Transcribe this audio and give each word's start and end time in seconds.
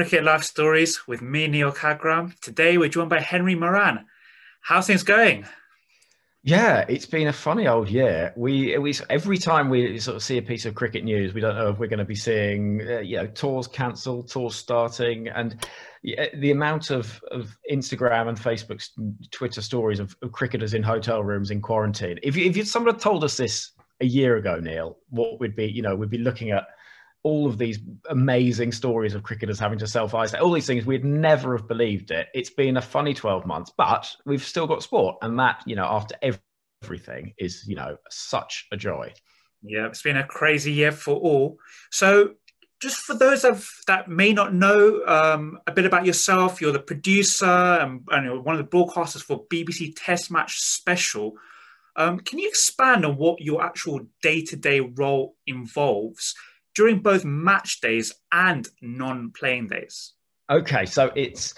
Cricket 0.00 0.24
Life 0.24 0.44
Stories 0.44 1.06
with 1.06 1.20
me, 1.20 1.46
Neil 1.46 1.70
Kagram. 1.70 2.34
Today 2.40 2.78
we're 2.78 2.88
joined 2.88 3.10
by 3.10 3.20
Henry 3.20 3.54
Moeran. 3.54 4.06
How's 4.62 4.86
things 4.86 5.02
going? 5.02 5.44
Yeah, 6.42 6.86
it's 6.88 7.04
been 7.04 7.28
a 7.28 7.34
funny 7.34 7.68
old 7.68 7.90
year. 7.90 8.32
We 8.34 8.78
we 8.78 8.94
every 9.10 9.36
time 9.36 9.68
we 9.68 9.98
sort 9.98 10.16
of 10.16 10.22
see 10.22 10.38
a 10.38 10.42
piece 10.42 10.64
of 10.64 10.74
cricket 10.74 11.04
news, 11.04 11.34
we 11.34 11.42
don't 11.42 11.54
know 11.54 11.68
if 11.68 11.78
we're 11.78 11.86
going 11.86 11.98
to 11.98 12.06
be 12.06 12.14
seeing 12.14 12.80
uh, 12.88 13.00
you 13.00 13.18
know 13.18 13.26
tours 13.26 13.66
cancelled, 13.66 14.30
tours 14.30 14.54
starting, 14.54 15.28
and 15.28 15.66
the 16.02 16.50
amount 16.50 16.88
of, 16.88 17.22
of 17.30 17.54
Instagram 17.70 18.30
and 18.30 18.40
Facebook, 18.40 18.82
Twitter 19.30 19.60
stories 19.60 20.00
of, 20.00 20.16
of 20.22 20.32
cricketers 20.32 20.72
in 20.72 20.82
hotel 20.82 21.22
rooms 21.22 21.50
in 21.50 21.60
quarantine. 21.60 22.18
If 22.22 22.36
you, 22.36 22.46
if 22.46 22.56
you, 22.56 22.64
someone 22.64 22.94
had 22.94 23.02
told 23.02 23.22
us 23.22 23.36
this 23.36 23.72
a 24.00 24.06
year 24.06 24.38
ago, 24.38 24.58
Neil, 24.60 24.96
what 25.10 25.38
we'd 25.40 25.54
be 25.54 25.66
you 25.66 25.82
know 25.82 25.94
we'd 25.94 26.08
be 26.08 26.16
looking 26.16 26.52
at 26.52 26.68
all 27.22 27.46
of 27.46 27.58
these 27.58 27.78
amazing 28.08 28.72
stories 28.72 29.14
of 29.14 29.22
cricketers 29.22 29.58
having 29.58 29.78
to 29.78 29.86
self 29.86 30.14
isolate, 30.14 30.42
all 30.42 30.52
these 30.52 30.66
things, 30.66 30.86
we'd 30.86 31.04
never 31.04 31.56
have 31.56 31.68
believed 31.68 32.10
it. 32.10 32.28
It's 32.34 32.50
been 32.50 32.76
a 32.76 32.82
funny 32.82 33.14
12 33.14 33.46
months, 33.46 33.72
but 33.76 34.14
we've 34.24 34.42
still 34.42 34.66
got 34.66 34.82
sport. 34.82 35.16
And 35.22 35.38
that, 35.38 35.62
you 35.66 35.76
know, 35.76 35.84
after 35.84 36.14
everything 36.82 37.34
is, 37.38 37.64
you 37.66 37.76
know, 37.76 37.96
such 38.10 38.66
a 38.72 38.76
joy. 38.76 39.12
Yeah, 39.62 39.86
it's 39.86 40.02
been 40.02 40.16
a 40.16 40.26
crazy 40.26 40.72
year 40.72 40.92
for 40.92 41.14
all. 41.16 41.58
So, 41.90 42.34
just 42.80 43.02
for 43.02 43.12
those 43.12 43.44
of 43.44 43.68
that 43.86 44.08
may 44.08 44.32
not 44.32 44.54
know 44.54 45.02
um, 45.06 45.58
a 45.66 45.72
bit 45.72 45.84
about 45.84 46.06
yourself, 46.06 46.62
you're 46.62 46.72
the 46.72 46.78
producer 46.78 47.44
and, 47.44 48.00
and 48.08 48.42
one 48.42 48.58
of 48.58 48.70
the 48.70 48.76
broadcasters 48.76 49.22
for 49.22 49.44
BBC 49.48 49.92
Test 49.94 50.30
Match 50.30 50.58
Special. 50.58 51.34
Um, 51.96 52.20
can 52.20 52.38
you 52.38 52.48
expand 52.48 53.04
on 53.04 53.18
what 53.18 53.42
your 53.42 53.62
actual 53.62 54.00
day-to-day 54.22 54.80
role 54.80 55.36
involves? 55.46 56.34
During 56.74 57.00
both 57.00 57.24
match 57.24 57.80
days 57.80 58.12
and 58.32 58.68
non-playing 58.80 59.68
days? 59.68 60.14
Okay, 60.50 60.86
so 60.86 61.10
it's. 61.14 61.54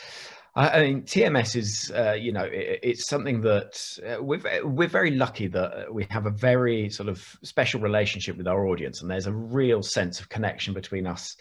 I 0.55 0.83
mean, 0.83 1.03
TMS 1.05 1.57
is, 1.57 1.91
uh, 1.97 2.13
you 2.13 2.31
know, 2.31 2.45
it, 2.45 2.81
it's 2.83 3.09
something 3.09 3.41
that 3.41 3.81
uh, 4.07 4.23
we're, 4.23 4.43
we're 4.63 4.87
very 4.87 5.13
lucky 5.13 5.47
that 5.47 5.91
we 5.91 6.07
have 6.11 6.27
a 6.27 6.31
very 6.31 6.91
sort 6.91 7.09
of 7.09 7.27
special 7.43 7.81
relationship 7.81 8.37
with 8.37 8.47
our 8.47 8.67
audience, 8.67 9.01
and 9.01 9.11
there's 9.11 9.27
a 9.27 9.33
real 9.33 9.83
sense 9.83 10.21
of 10.21 10.29
connection 10.29 10.75
between 10.75 11.07
us 11.07 11.39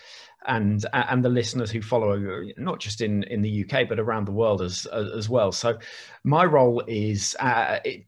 and 0.48 0.86
and 0.94 1.24
the 1.24 1.30
listeners 1.30 1.70
who 1.70 1.82
follow, 1.82 2.46
not 2.58 2.80
just 2.80 3.02
in 3.02 3.24
in 3.24 3.42
the 3.42 3.66
UK 3.66 3.88
but 3.88 4.00
around 4.00 4.26
the 4.26 4.32
world 4.32 4.62
as 4.62 4.86
as 4.86 5.30
well. 5.30 5.52
So, 5.52 5.78
my 6.24 6.46
role 6.46 6.82
is 6.88 7.36
uh, 7.40 7.80
it, 7.84 8.06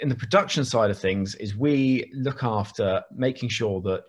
in 0.00 0.08
the 0.08 0.14
production 0.14 0.64
side 0.64 0.90
of 0.90 0.98
things 0.98 1.34
is 1.36 1.56
we 1.56 2.10
look 2.14 2.42
after 2.42 3.02
making 3.14 3.48
sure 3.48 3.80
that 3.82 4.04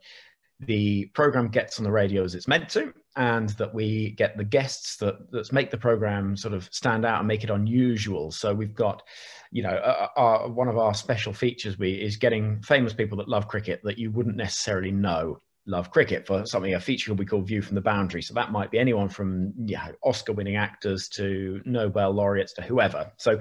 the 0.66 1.06
program 1.14 1.48
gets 1.48 1.80
on 1.80 1.84
the 1.84 1.92
radio 1.92 2.24
as 2.24 2.36
it's 2.36 2.48
meant 2.48 2.70
to, 2.70 2.94
and 3.16 3.50
that 3.50 3.74
we 3.74 4.12
get 4.12 4.38
the 4.38 4.44
guests 4.44 4.98
that 4.98 5.32
that 5.32 5.52
make 5.54 5.72
the 5.72 5.78
program 5.78 6.36
sort 6.36 6.54
of 6.54 6.68
stand 6.72 7.06
out 7.06 7.20
and 7.20 7.28
make 7.28 7.44
it 7.44 7.50
unusual. 7.50 8.32
So 8.32 8.54
we've 8.54 8.74
got, 8.76 9.04
you 9.52 9.64
know, 9.64 9.70
uh, 9.70 10.08
our, 10.16 10.50
one 10.50 10.68
of 10.68 10.78
our 10.78 10.94
special 10.94 11.34
features 11.34 11.78
we 11.78 11.94
is 11.94 12.18
getting 12.18 12.62
famous 12.62 12.94
people 12.94 13.18
that 13.18 13.30
love 13.30 13.48
cricket 13.48 13.82
that 13.84 13.98
you 13.98 14.12
wouldn't 14.12 14.36
necessarily 14.36 14.92
know 14.92 15.42
love 15.66 15.92
cricket 15.92 16.28
for 16.28 16.46
something 16.46 16.74
a 16.74 16.80
feature 16.80 17.14
we 17.14 17.26
call 17.26 17.42
view 17.42 17.62
from 17.62 17.76
the 17.76 17.82
boundary 17.82 18.22
so 18.22 18.34
that 18.34 18.52
might 18.52 18.70
be 18.70 18.78
anyone 18.78 19.08
from 19.08 19.54
yeah 19.66 19.92
oscar 20.04 20.34
winning 20.34 20.58
actors 20.58 21.08
to 21.08 21.62
nobel 21.64 22.12
laureates 22.12 22.52
to 22.54 22.62
whoever 22.62 23.10
so 23.18 23.40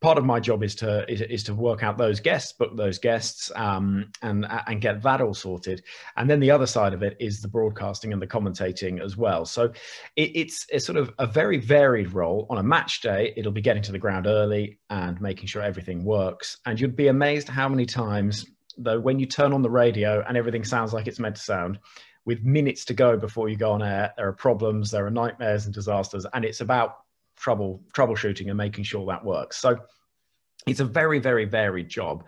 part 0.00 0.18
of 0.18 0.24
my 0.24 0.40
job 0.40 0.62
is 0.62 0.74
to 0.76 1.10
is, 1.10 1.20
is 1.20 1.44
to 1.44 1.54
work 1.54 1.82
out 1.82 1.98
those 1.98 2.20
guests, 2.20 2.52
book 2.52 2.76
those 2.76 2.98
guests, 2.98 3.50
um, 3.54 4.10
and 4.22 4.46
and 4.66 4.80
get 4.80 5.02
that 5.02 5.20
all 5.20 5.34
sorted. 5.34 5.82
And 6.16 6.28
then 6.28 6.40
the 6.40 6.50
other 6.50 6.66
side 6.66 6.94
of 6.94 7.02
it 7.02 7.16
is 7.20 7.40
the 7.40 7.48
broadcasting 7.48 8.12
and 8.12 8.20
the 8.20 8.26
commentating 8.26 9.02
as 9.02 9.16
well. 9.16 9.44
So 9.44 9.72
it, 10.16 10.30
it's 10.34 10.66
it's 10.70 10.86
sort 10.86 10.98
of 10.98 11.12
a 11.18 11.26
very 11.26 11.58
varied 11.58 12.12
role. 12.12 12.46
On 12.50 12.58
a 12.58 12.62
match 12.62 13.00
day, 13.02 13.32
it'll 13.36 13.52
be 13.52 13.60
getting 13.60 13.82
to 13.84 13.92
the 13.92 13.98
ground 13.98 14.26
early 14.26 14.78
and 14.88 15.20
making 15.20 15.46
sure 15.46 15.62
everything 15.62 16.04
works. 16.04 16.58
And 16.66 16.80
you'd 16.80 16.96
be 16.96 17.08
amazed 17.08 17.48
how 17.48 17.68
many 17.68 17.86
times 17.86 18.46
though 18.78 19.00
when 19.00 19.18
you 19.18 19.26
turn 19.26 19.52
on 19.52 19.62
the 19.62 19.70
radio 19.70 20.24
and 20.26 20.36
everything 20.36 20.64
sounds 20.64 20.92
like 20.92 21.06
it's 21.06 21.18
meant 21.18 21.36
to 21.36 21.42
sound 21.42 21.78
with 22.24 22.42
minutes 22.42 22.84
to 22.84 22.94
go 22.94 23.16
before 23.16 23.48
you 23.48 23.56
go 23.56 23.72
on 23.72 23.82
air 23.82 24.12
there 24.16 24.28
are 24.28 24.32
problems 24.32 24.90
there 24.90 25.04
are 25.04 25.10
nightmares 25.10 25.66
and 25.66 25.74
disasters 25.74 26.24
and 26.32 26.44
it's 26.44 26.60
about 26.60 26.98
trouble 27.40 27.82
troubleshooting 27.94 28.48
and 28.48 28.56
making 28.56 28.84
sure 28.84 29.06
that 29.06 29.24
works. 29.24 29.58
So 29.58 29.76
it's 30.66 30.80
a 30.80 30.84
very 30.84 31.18
very 31.18 31.44
varied 31.44 31.88
job. 31.88 32.24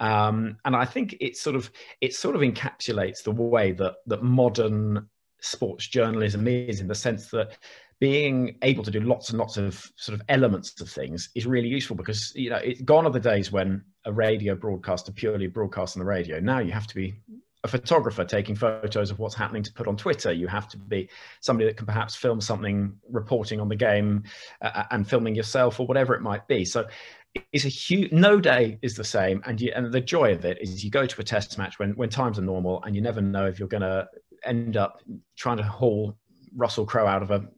Um, 0.00 0.56
and 0.64 0.74
I 0.74 0.84
think 0.84 1.16
it 1.20 1.36
sort 1.36 1.56
of 1.56 1.70
it 2.00 2.14
sort 2.14 2.34
of 2.34 2.42
encapsulates 2.42 3.22
the 3.22 3.30
way 3.30 3.72
that 3.72 3.94
that 4.06 4.22
modern 4.22 5.08
sports 5.40 5.86
journalism 5.88 6.48
is 6.48 6.80
in 6.80 6.88
the 6.88 6.94
sense 6.94 7.28
that 7.30 7.58
being 8.00 8.56
able 8.62 8.82
to 8.82 8.90
do 8.90 9.00
lots 9.00 9.30
and 9.30 9.38
lots 9.38 9.56
of 9.56 9.90
sort 9.96 10.18
of 10.18 10.24
elements 10.28 10.80
of 10.80 10.88
things 10.88 11.28
is 11.34 11.46
really 11.46 11.68
useful 11.68 11.94
because 11.94 12.32
you 12.34 12.50
know 12.50 12.56
it's 12.56 12.80
gone 12.82 13.06
are 13.06 13.12
the 13.12 13.20
days 13.20 13.52
when 13.52 13.82
a 14.04 14.12
radio 14.12 14.54
broadcaster 14.54 15.12
purely 15.12 15.46
broadcasts 15.46 15.96
on 15.96 16.00
the 16.00 16.06
radio 16.06 16.40
now 16.40 16.58
you 16.58 16.72
have 16.72 16.86
to 16.86 16.94
be 16.94 17.14
a 17.64 17.68
photographer 17.68 18.24
taking 18.24 18.54
photos 18.54 19.10
of 19.10 19.18
what's 19.18 19.34
happening 19.34 19.62
to 19.62 19.72
put 19.72 19.88
on 19.88 19.96
Twitter. 19.96 20.30
You 20.30 20.46
have 20.46 20.68
to 20.68 20.76
be 20.76 21.08
somebody 21.40 21.66
that 21.66 21.78
can 21.78 21.86
perhaps 21.86 22.14
film 22.14 22.40
something 22.40 22.94
reporting 23.10 23.58
on 23.58 23.68
the 23.68 23.76
game 23.76 24.24
uh, 24.60 24.70
uh, 24.74 24.84
and 24.90 25.08
filming 25.08 25.34
yourself 25.34 25.80
or 25.80 25.86
whatever 25.86 26.14
it 26.14 26.20
might 26.20 26.46
be. 26.46 26.66
So 26.66 26.86
it's 27.52 27.64
a 27.64 27.68
huge, 27.68 28.12
no 28.12 28.38
day 28.38 28.78
is 28.82 28.94
the 28.96 29.04
same. 29.04 29.42
And 29.46 29.58
you, 29.58 29.72
and 29.74 29.90
the 29.90 30.00
joy 30.00 30.32
of 30.32 30.44
it 30.44 30.58
is 30.60 30.84
you 30.84 30.90
go 30.90 31.06
to 31.06 31.20
a 31.20 31.24
test 31.24 31.56
match 31.56 31.78
when, 31.78 31.92
when 31.92 32.10
times 32.10 32.38
are 32.38 32.42
normal 32.42 32.84
and 32.84 32.94
you 32.94 33.00
never 33.00 33.22
know 33.22 33.46
if 33.46 33.58
you're 33.58 33.66
going 33.66 33.80
to 33.80 34.06
end 34.44 34.76
up 34.76 35.00
trying 35.34 35.56
to 35.56 35.62
haul 35.62 36.16
Russell 36.54 36.84
Crowe 36.84 37.06
out 37.06 37.22
of 37.22 37.30
a 37.30 37.48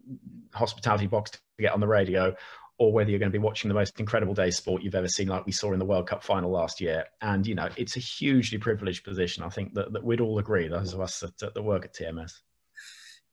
hospitality 0.55 1.09
box 1.09 1.33
to 1.33 1.39
get 1.59 1.73
on 1.73 1.81
the 1.81 1.89
radio 1.89 2.35
or 2.79 2.93
whether 2.93 3.11
you're 3.11 3.19
going 3.19 3.33
to 3.33 3.39
be 3.39 3.43
watching 3.43 3.69
the 3.69 3.75
most 3.75 3.99
incredible 3.99 4.35
day 4.35 4.51
sport 4.51 4.83
you've 4.83 4.95
ever 4.95 5.09
seen, 5.09 5.29
like 5.29 5.47
we 5.47 5.53
saw 5.53 5.73
in 5.73 5.79
the 5.79 5.85
World 5.85 6.07
Cup 6.07 6.23
final 6.23 6.51
last 6.51 6.81
year. 6.81 7.05
And, 7.23 7.47
you 7.47 7.55
know, 7.55 7.69
it's 7.77 7.97
a 7.97 8.01
hugely 8.01 8.59
privileged 8.59 9.05
position. 9.05 9.43
I 9.43 9.49
think 9.49 9.75
that, 9.75 9.93
that 9.93 10.05
we'd 10.05 10.21
all 10.21 10.39
agree, 10.39 10.69
those 10.69 10.93
of 10.93 11.01
us 11.01 11.21
that, 11.21 11.55
that 11.55 11.63
work 11.63 11.85
at 11.87 11.95
TMS. 11.95 12.33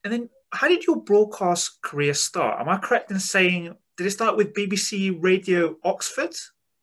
And 0.03 0.13
then, 0.13 0.29
how 0.51 0.67
did 0.67 0.85
your 0.85 0.97
broadcast 0.97 1.81
career 1.81 2.13
start? 2.13 2.61
Am 2.61 2.69
I 2.69 2.77
correct 2.77 3.11
in 3.11 3.19
saying, 3.19 3.75
did 3.97 4.07
it 4.07 4.11
start 4.11 4.37
with 4.37 4.53
BBC 4.53 5.17
Radio 5.19 5.75
Oxford? 5.83 6.33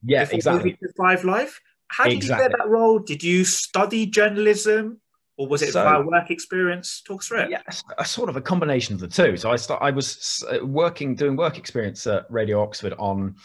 Yeah, 0.02 0.26
exactly. 0.30 0.78
Five 0.96 1.24
Live. 1.24 1.60
How 1.88 2.04
did 2.04 2.14
exactly. 2.14 2.44
you 2.44 2.50
get 2.50 2.58
that 2.58 2.68
role? 2.68 2.98
Did 2.98 3.22
you 3.22 3.44
study 3.44 4.06
journalism? 4.06 5.00
Or 5.40 5.46
was 5.46 5.62
it 5.62 5.72
so, 5.72 5.82
via 5.82 6.02
work 6.02 6.30
experience? 6.30 7.00
Talk 7.00 7.24
through 7.24 7.40
it. 7.40 7.50
Yeah, 7.50 7.62
a, 7.96 8.04
sort 8.04 8.28
of 8.28 8.36
a 8.36 8.42
combination 8.42 8.94
of 8.94 9.00
the 9.00 9.08
two. 9.08 9.38
So 9.38 9.50
I 9.50 9.56
start, 9.56 9.82
I 9.82 9.90
was 9.90 10.44
uh, 10.52 10.66
working, 10.66 11.14
doing 11.14 11.34
work 11.34 11.56
experience 11.56 12.06
at 12.06 12.26
Radio 12.28 12.62
Oxford 12.62 12.92
on 12.98 13.36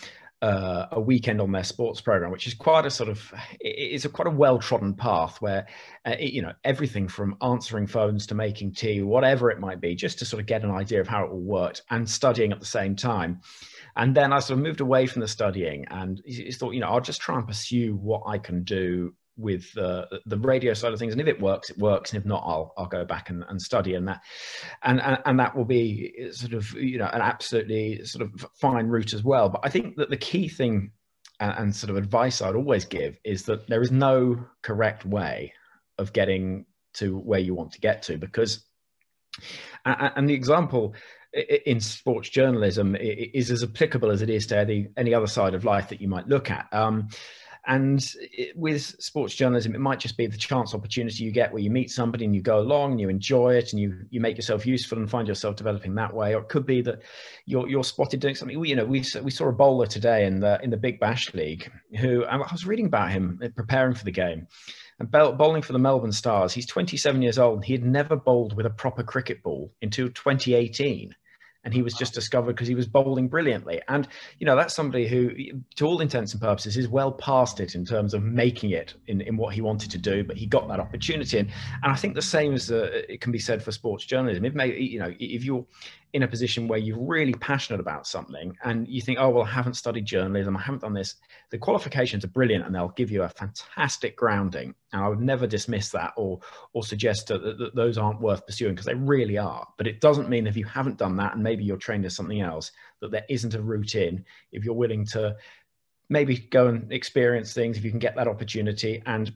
uh, 0.41 0.87
a 0.91 0.99
weekend 0.99 1.39
on 1.39 1.53
their 1.53 1.63
sports 1.63 2.01
program, 2.01 2.31
which 2.31 2.47
is 2.47 2.53
quite 2.53 2.85
a 2.85 2.89
sort 2.89 3.07
of 3.07 3.33
it's 3.61 4.03
a 4.03 4.09
quite 4.09 4.27
a 4.27 4.31
well 4.31 4.59
trodden 4.59 4.93
path 4.93 5.41
where 5.41 5.67
uh, 6.05 6.15
it, 6.19 6.33
you 6.33 6.41
know 6.41 6.51
everything 6.65 7.07
from 7.07 7.37
answering 7.41 7.87
phones 7.87 8.27
to 8.27 8.35
making 8.35 8.73
tea, 8.73 9.01
whatever 9.01 9.49
it 9.49 9.61
might 9.61 9.79
be, 9.79 9.95
just 9.95 10.19
to 10.19 10.25
sort 10.25 10.41
of 10.41 10.47
get 10.47 10.65
an 10.65 10.71
idea 10.71 10.99
of 10.99 11.07
how 11.07 11.23
it 11.23 11.29
all 11.31 11.39
worked 11.39 11.81
and 11.91 12.09
studying 12.09 12.51
at 12.51 12.59
the 12.59 12.65
same 12.65 12.93
time. 12.93 13.39
And 13.95 14.13
then 14.13 14.33
I 14.33 14.39
sort 14.39 14.59
of 14.59 14.65
moved 14.65 14.81
away 14.81 15.07
from 15.07 15.21
the 15.21 15.29
studying 15.29 15.85
and 15.89 16.21
thought, 16.55 16.73
you 16.73 16.81
know, 16.81 16.89
I'll 16.89 16.99
just 16.99 17.21
try 17.21 17.37
and 17.37 17.47
pursue 17.47 17.95
what 17.95 18.23
I 18.27 18.37
can 18.37 18.65
do 18.65 19.13
with 19.37 19.77
uh, 19.77 20.05
the 20.25 20.37
radio 20.37 20.73
side 20.73 20.93
of 20.93 20.99
things 20.99 21.13
and 21.13 21.21
if 21.21 21.27
it 21.27 21.41
works 21.41 21.69
it 21.69 21.77
works 21.77 22.13
and 22.13 22.21
if 22.21 22.25
not 22.25 22.43
i'll 22.45 22.73
i'll 22.77 22.87
go 22.87 23.03
back 23.03 23.29
and, 23.29 23.43
and 23.49 23.61
study 23.61 23.95
and 23.95 24.07
that 24.07 24.21
and, 24.83 25.01
and, 25.01 25.17
and 25.25 25.39
that 25.39 25.55
will 25.55 25.65
be 25.65 26.13
sort 26.31 26.53
of 26.53 26.71
you 26.73 26.97
know 26.97 27.09
an 27.11 27.21
absolutely 27.21 28.03
sort 28.05 28.21
of 28.23 28.45
fine 28.55 28.87
route 28.87 29.13
as 29.13 29.23
well. 29.23 29.49
But 29.49 29.61
i 29.63 29.69
think 29.69 29.97
that 29.97 30.09
the 30.09 30.17
key 30.17 30.47
thing 30.47 30.91
and, 31.39 31.53
and 31.57 31.75
sort 31.75 31.89
of 31.89 31.97
advice 31.97 32.41
i'd 32.41 32.55
always 32.55 32.85
give 32.85 33.17
is 33.23 33.43
that 33.43 33.67
there 33.67 33.81
is 33.81 33.91
no 33.91 34.45
correct 34.61 35.05
way 35.05 35.53
of 35.97 36.13
getting 36.13 36.65
to 36.93 37.17
where 37.17 37.39
you 37.39 37.53
want 37.53 37.73
to 37.73 37.79
get 37.81 38.01
to 38.03 38.17
because 38.17 38.65
and 39.85 40.29
the 40.29 40.33
example 40.33 40.95
in 41.65 41.79
sports 41.79 42.29
journalism 42.29 42.95
is 42.99 43.51
as 43.51 43.63
applicable 43.63 44.09
as 44.09 44.21
it 44.21 44.29
is 44.29 44.47
to 44.47 44.57
any, 44.57 44.87
any 44.95 45.13
other 45.13 45.27
side 45.27 45.53
of 45.53 45.65
life 45.65 45.89
that 45.89 45.99
you 45.99 46.07
might 46.07 46.27
look 46.27 46.49
at. 46.49 46.67
Um, 46.71 47.09
and 47.67 48.13
it, 48.19 48.55
with 48.57 48.81
sports 49.01 49.33
journalism, 49.33 49.75
it 49.75 49.81
might 49.81 49.99
just 49.99 50.17
be 50.17 50.27
the 50.27 50.37
chance 50.37 50.73
opportunity 50.73 51.23
you 51.23 51.31
get 51.31 51.51
where 51.51 51.61
you 51.61 51.69
meet 51.69 51.89
somebody 51.89 52.25
and 52.25 52.35
you 52.35 52.41
go 52.41 52.59
along 52.59 52.91
and 52.91 53.01
you 53.01 53.09
enjoy 53.09 53.55
it 53.55 53.71
and 53.71 53.79
you 53.79 54.05
you 54.09 54.19
make 54.19 54.35
yourself 54.35 54.65
useful 54.65 54.97
and 54.97 55.09
find 55.09 55.27
yourself 55.27 55.55
developing 55.55 55.95
that 55.95 56.13
way. 56.13 56.35
Or 56.35 56.41
it 56.41 56.49
could 56.49 56.65
be 56.65 56.81
that 56.81 57.01
you're 57.45 57.67
you're 57.67 57.83
spotted 57.83 58.19
doing 58.19 58.35
something. 58.35 58.63
You 58.63 58.75
know, 58.75 58.85
we 58.85 59.03
we 59.23 59.31
saw 59.31 59.47
a 59.47 59.53
bowler 59.53 59.87
today 59.87 60.25
in 60.25 60.39
the 60.39 60.59
in 60.61 60.69
the 60.69 60.77
Big 60.77 60.99
Bash 60.99 61.33
League 61.33 61.71
who 61.99 62.23
I 62.25 62.37
was 62.37 62.65
reading 62.65 62.87
about 62.87 63.11
him 63.11 63.39
uh, 63.43 63.49
preparing 63.55 63.95
for 63.95 64.05
the 64.05 64.11
game 64.11 64.47
and 64.99 65.11
bowling 65.11 65.61
for 65.61 65.73
the 65.73 65.79
Melbourne 65.79 66.11
Stars. 66.11 66.53
He's 66.53 66.65
27 66.65 67.21
years 67.21 67.37
old. 67.37 67.57
And 67.57 67.65
he 67.65 67.73
had 67.73 67.83
never 67.83 68.15
bowled 68.15 68.55
with 68.55 68.65
a 68.65 68.69
proper 68.69 69.03
cricket 69.03 69.43
ball 69.43 69.73
until 69.81 70.07
2018 70.07 71.13
and 71.65 71.73
he 71.73 71.81
was 71.81 71.93
just 71.93 72.13
discovered 72.13 72.53
because 72.53 72.67
he 72.67 72.75
was 72.75 72.87
bowling 72.87 73.27
brilliantly. 73.27 73.81
And 73.87 74.07
you 74.39 74.45
know, 74.45 74.55
that's 74.55 74.73
somebody 74.73 75.07
who, 75.07 75.31
to 75.75 75.85
all 75.85 75.99
intents 75.99 76.31
and 76.33 76.41
purposes, 76.41 76.77
is 76.77 76.87
well 76.87 77.11
past 77.11 77.59
it 77.59 77.75
in 77.75 77.83
terms 77.83 78.13
of 78.13 78.23
making 78.23 78.69
it 78.69 78.93
in, 79.07 79.21
in 79.21 79.35
what 79.35 79.53
he 79.53 79.61
wanted 79.61 79.91
to 79.91 79.97
do. 79.97 80.23
But 80.23 80.37
he 80.37 80.45
got 80.45 80.67
that 80.69 80.79
opportunity, 80.79 81.39
and, 81.39 81.49
and 81.83 81.91
I 81.91 81.95
think 81.95 82.15
the 82.15 82.21
same 82.21 82.53
as 82.53 82.71
uh, 82.71 82.89
it 83.09 83.19
can 83.19 83.31
be 83.31 83.39
said 83.39 83.61
for 83.61 83.71
sports 83.71 84.05
journalism. 84.05 84.45
It 84.45 84.55
may, 84.55 84.77
you 84.77 84.99
know, 84.99 85.13
if 85.19 85.43
you're 85.43 85.65
in 86.15 86.23
a 86.23 86.27
position 86.29 86.69
where 86.69 86.79
you're 86.79 86.97
really 86.97 87.33
passionate 87.33 87.81
about 87.81 88.07
something 88.07 88.55
and 88.63 88.87
you 88.87 89.01
think, 89.01 89.19
oh, 89.19 89.27
well, 89.27 89.43
I 89.43 89.49
haven't 89.49 89.73
studied 89.73 90.05
journalism, 90.05 90.55
I 90.55 90.61
haven't 90.61 90.81
done 90.81 90.93
this, 90.93 91.15
the 91.51 91.57
qualifications 91.57 92.23
are 92.23 92.29
brilliant 92.29 92.65
and 92.65 92.73
they'll 92.73 92.93
give 92.95 93.11
you 93.11 93.23
a 93.23 93.27
fantastic 93.27 94.15
grounding. 94.15 94.73
And 94.93 95.03
I 95.03 95.09
would 95.09 95.19
never 95.19 95.45
dismiss 95.45 95.89
that 95.89 96.13
or, 96.15 96.39
or 96.71 96.85
suggest 96.85 97.27
that, 97.27 97.57
that 97.57 97.75
those 97.75 97.97
aren't 97.97 98.21
worth 98.21 98.45
pursuing 98.47 98.75
because 98.75 98.85
they 98.85 98.93
really 98.93 99.37
are. 99.37 99.67
But 99.77 99.87
it 99.87 99.99
doesn't 99.99 100.29
mean 100.29 100.47
if 100.47 100.55
you 100.55 100.63
haven't 100.63 100.97
done 100.97 101.17
that 101.17 101.33
and 101.33 101.43
maybe 101.43 101.65
you're 101.65 101.75
trained 101.75 102.05
as 102.05 102.15
something 102.15 102.39
else, 102.39 102.71
that 103.01 103.11
there 103.11 103.25
isn't 103.27 103.53
a 103.53 103.61
route 103.61 103.95
in 103.95 104.23
if 104.53 104.63
you're 104.63 104.73
willing 104.73 105.05
to 105.07 105.35
maybe 106.07 106.37
go 106.37 106.67
and 106.67 106.93
experience 106.93 107.53
things, 107.53 107.75
if 107.77 107.83
you 107.83 107.91
can 107.91 107.99
get 107.99 108.15
that 108.15 108.29
opportunity. 108.29 109.03
And 109.05 109.33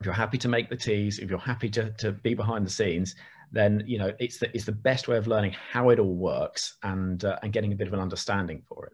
if 0.00 0.06
you're 0.06 0.14
happy 0.14 0.38
to 0.38 0.48
make 0.48 0.70
the 0.70 0.76
teas, 0.76 1.18
if 1.18 1.28
you're 1.28 1.38
happy 1.38 1.68
to, 1.68 1.90
to 1.98 2.12
be 2.12 2.32
behind 2.32 2.64
the 2.64 2.70
scenes, 2.70 3.14
then 3.52 3.84
you 3.86 3.98
know 3.98 4.12
it's 4.18 4.38
the 4.38 4.54
it's 4.54 4.64
the 4.64 4.72
best 4.72 5.06
way 5.06 5.16
of 5.16 5.26
learning 5.26 5.54
how 5.70 5.90
it 5.90 5.98
all 5.98 6.14
works 6.14 6.76
and 6.82 7.24
uh, 7.24 7.38
and 7.42 7.52
getting 7.52 7.72
a 7.72 7.76
bit 7.76 7.86
of 7.86 7.92
an 7.92 8.00
understanding 8.00 8.62
for 8.68 8.86
it. 8.86 8.92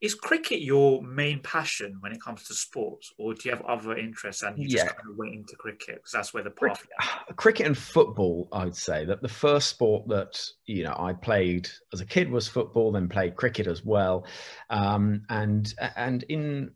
Is 0.00 0.14
cricket 0.14 0.60
your 0.60 1.02
main 1.02 1.40
passion 1.40 1.96
when 2.00 2.12
it 2.12 2.20
comes 2.20 2.44
to 2.44 2.54
sports, 2.54 3.10
or 3.16 3.32
do 3.32 3.48
you 3.48 3.54
have 3.54 3.64
other 3.64 3.96
interests 3.96 4.42
and 4.42 4.58
you 4.58 4.68
just 4.68 4.84
yeah. 4.84 4.92
kind 4.92 5.08
of 5.10 5.16
went 5.16 5.34
into 5.34 5.56
cricket 5.56 5.96
because 5.96 6.12
that's 6.12 6.34
where 6.34 6.42
the 6.42 6.50
path? 6.50 6.84
Cricket 7.36 7.66
and 7.66 7.78
football, 7.78 8.48
I 8.52 8.64
would 8.64 8.76
say 8.76 9.06
that 9.06 9.22
the 9.22 9.28
first 9.28 9.68
sport 9.68 10.06
that 10.08 10.44
you 10.66 10.84
know 10.84 10.94
I 10.98 11.14
played 11.14 11.70
as 11.92 12.02
a 12.02 12.06
kid 12.06 12.30
was 12.30 12.48
football, 12.48 12.92
then 12.92 13.08
played 13.08 13.36
cricket 13.36 13.66
as 13.66 13.82
well, 13.84 14.26
um, 14.68 15.22
and 15.30 15.72
and 15.96 16.22
in 16.24 16.72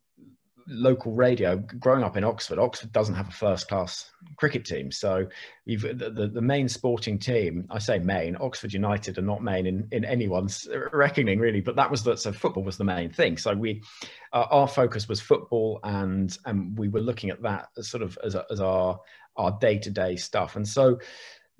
local 0.68 1.12
radio 1.12 1.56
growing 1.56 2.04
up 2.04 2.16
in 2.16 2.24
oxford 2.24 2.58
oxford 2.58 2.92
doesn't 2.92 3.14
have 3.14 3.28
a 3.28 3.32
first 3.32 3.68
class 3.68 4.10
cricket 4.36 4.64
team. 4.64 4.92
So 4.92 5.26
the, 5.66 5.76
the, 5.76 6.30
the, 6.32 6.42
main 6.42 6.68
sporting 6.68 7.18
team 7.18 7.66
i 7.70 7.78
say 7.78 7.98
main 7.98 8.36
oxford 8.40 8.72
united 8.72 9.18
are 9.18 9.22
not 9.22 9.42
main 9.42 9.66
in, 9.66 9.86
in 9.92 10.04
anyone's 10.04 10.66
reckoning 10.92 11.38
really 11.38 11.60
but 11.60 11.76
that 11.76 11.90
was 11.90 12.02
that. 12.04 12.18
so 12.18 12.32
football 12.32 12.64
was 12.64 12.76
the 12.76 12.84
main 12.84 13.10
thing. 13.10 13.36
So 13.36 13.54
we 13.54 13.82
uh, 14.32 14.46
our 14.50 14.68
focus 14.68 15.08
was 15.08 15.20
football 15.20 15.80
and 15.84 16.36
and 16.44 16.78
we 16.78 16.88
were 16.88 17.00
looking 17.00 17.30
at 17.30 17.42
that 17.42 17.68
as 17.76 17.88
sort 17.88 18.02
of 18.02 18.18
as, 18.24 18.34
a, 18.34 18.44
as 18.50 18.60
our 18.60 19.00
our 19.36 19.56
day-to-day 19.60 20.16
stuff. 20.16 20.56
And 20.56 20.66
so 20.66 20.98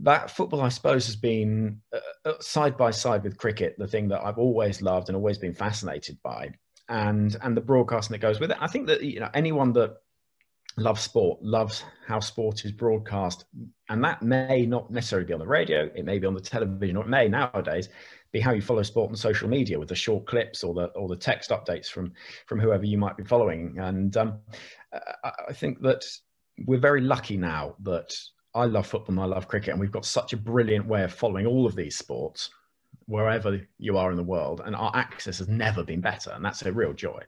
that 0.01 0.31
football, 0.31 0.61
I 0.61 0.69
suppose, 0.69 1.07
has 1.07 1.17
been 1.17 1.81
uh, 1.93 1.99
uh 2.25 2.41
side 2.41 2.77
by 2.77 2.91
side 2.91 3.25
with 3.25 3.39
cricket, 3.39 3.77
the 3.79 3.87
thing 3.87 4.09
that 4.09 4.25
I've 4.25 4.39
always 4.39 4.83
loved 4.83 5.09
and 5.09 5.17
always 5.17 5.39
been 5.39 5.55
fascinated 5.55 6.19
by 6.23 6.51
and 6.89 7.37
and 7.43 7.57
the 7.57 7.61
broadcasting 7.61 8.15
that 8.15 8.21
goes 8.21 8.41
with 8.41 8.51
it. 8.51 8.57
I 8.61 8.67
think 8.67 8.87
that 8.87 9.03
you 9.03 9.21
know 9.21 9.31
anyone 9.35 9.73
that 9.75 9.97
loves 10.77 11.01
sport 11.01 11.43
loves 11.43 11.85
how 12.07 12.21
sport 12.21 12.65
is 12.65 12.73
broadcast, 12.73 13.45
and 13.89 14.03
that 14.05 14.23
may 14.23 14.65
not 14.67 14.91
necessarily 14.91 15.27
be 15.27 15.33
on 15.33 15.41
the 15.41 15.47
radio. 15.47 15.91
It 15.95 16.05
may 16.05 16.19
be 16.19 16.27
on 16.27 16.35
the 16.35 16.41
television, 16.41 16.97
or 16.97 17.05
it 17.05 17.09
may 17.09 17.29
nowadays 17.29 17.89
be 18.33 18.41
how 18.41 18.53
you 18.53 18.61
follow 18.61 18.83
sport 18.83 19.11
on 19.11 19.17
social 19.17 19.49
media 19.49 19.79
with 19.79 19.89
the 19.89 19.95
short 19.95 20.27
clips 20.27 20.63
or 20.63 20.75
the 20.75 20.87
or 20.89 21.09
the 21.09 21.17
text 21.17 21.51
updates 21.51 21.89
from 21.89 22.13
from 22.47 22.61
whoever 22.61 22.85
you 22.85 22.99
might 22.99 23.17
be 23.17 23.25
following. 23.25 23.79
And 23.79 24.17
um, 24.17 24.39
I 24.93 25.53
think 25.53 25.83
that 25.83 26.05
we're 26.67 26.79
very 26.79 27.01
lucky 27.01 27.37
now 27.37 27.77
that 27.83 28.17
I 28.55 28.65
love 28.65 28.87
football 28.87 29.15
and 29.15 29.21
I 29.21 29.27
love 29.27 29.49
cricket, 29.49 29.71
and 29.71 29.81
we've 29.81 29.93
got 29.93 30.07
such 30.07 30.33
a 30.33 30.37
brilliant 30.37 30.87
way 30.87 31.03
of 31.03 31.13
following 31.13 31.47
all 31.47 31.67
of 31.67 31.77
these 31.77 31.97
sports 31.97 32.51
wherever 33.09 33.59
you 33.79 33.97
are 33.97 34.11
in 34.11 34.17
the 34.17 34.23
world, 34.23 34.61
and 34.65 34.77
our 34.77 34.93
access 34.95 35.39
has 35.39 35.49
never 35.49 35.83
been 35.83 36.01
better, 36.01 36.31
and 36.31 36.45
that's 36.45 36.63
a 36.63 36.71
real 36.71 36.93
joy. 36.93 37.21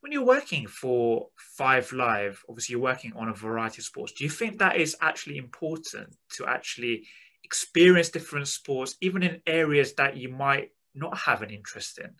When 0.00 0.12
you're 0.12 0.24
working 0.24 0.66
for 0.66 1.28
Five 1.56 1.90
Live, 1.92 2.42
obviously 2.48 2.74
you're 2.74 2.82
working 2.82 3.14
on 3.16 3.28
a 3.28 3.34
variety 3.34 3.80
of 3.80 3.86
sports. 3.86 4.12
Do 4.12 4.24
you 4.24 4.30
think 4.30 4.58
that 4.58 4.76
is 4.76 4.96
actually 5.00 5.38
important 5.38 6.16
to 6.36 6.46
actually 6.46 7.06
experience 7.42 8.10
different 8.10 8.48
sports, 8.48 8.96
even 9.00 9.22
in 9.22 9.40
areas 9.46 9.94
that 9.94 10.16
you 10.16 10.28
might 10.28 10.70
not 10.94 11.16
have 11.16 11.40
an 11.40 11.50
interest 11.50 11.98
in? 11.98 12.10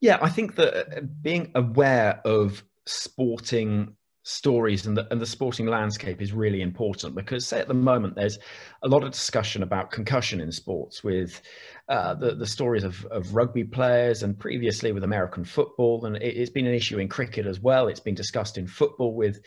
Yeah, 0.00 0.18
I 0.20 0.28
think 0.28 0.56
that 0.56 0.98
uh, 0.98 1.00
being 1.22 1.52
aware 1.54 2.20
of 2.24 2.62
sporting 2.86 3.96
stories 4.28 4.86
and 4.86 4.94
the, 4.94 5.08
and 5.10 5.20
the 5.20 5.26
sporting 5.26 5.66
landscape 5.66 6.20
is 6.20 6.34
really 6.34 6.60
important 6.60 7.14
because 7.14 7.46
say 7.46 7.58
at 7.58 7.66
the 7.66 7.72
moment 7.72 8.14
there's 8.14 8.38
a 8.82 8.88
lot 8.88 9.02
of 9.02 9.10
discussion 9.10 9.62
about 9.62 9.90
concussion 9.90 10.38
in 10.38 10.52
sports 10.52 11.02
with 11.02 11.40
uh, 11.88 12.12
the, 12.12 12.34
the 12.34 12.46
stories 12.46 12.84
of, 12.84 13.06
of 13.06 13.34
rugby 13.34 13.64
players 13.64 14.22
and 14.22 14.38
previously 14.38 14.92
with 14.92 15.02
American 15.02 15.44
football. 15.44 16.04
And 16.04 16.16
it, 16.16 16.36
has 16.36 16.50
been 16.50 16.66
an 16.66 16.74
issue 16.74 16.98
in 16.98 17.08
cricket 17.08 17.46
as 17.46 17.60
well. 17.60 17.88
It's 17.88 18.00
been 18.00 18.14
discussed 18.14 18.58
in 18.58 18.66
football 18.66 19.14
with 19.14 19.40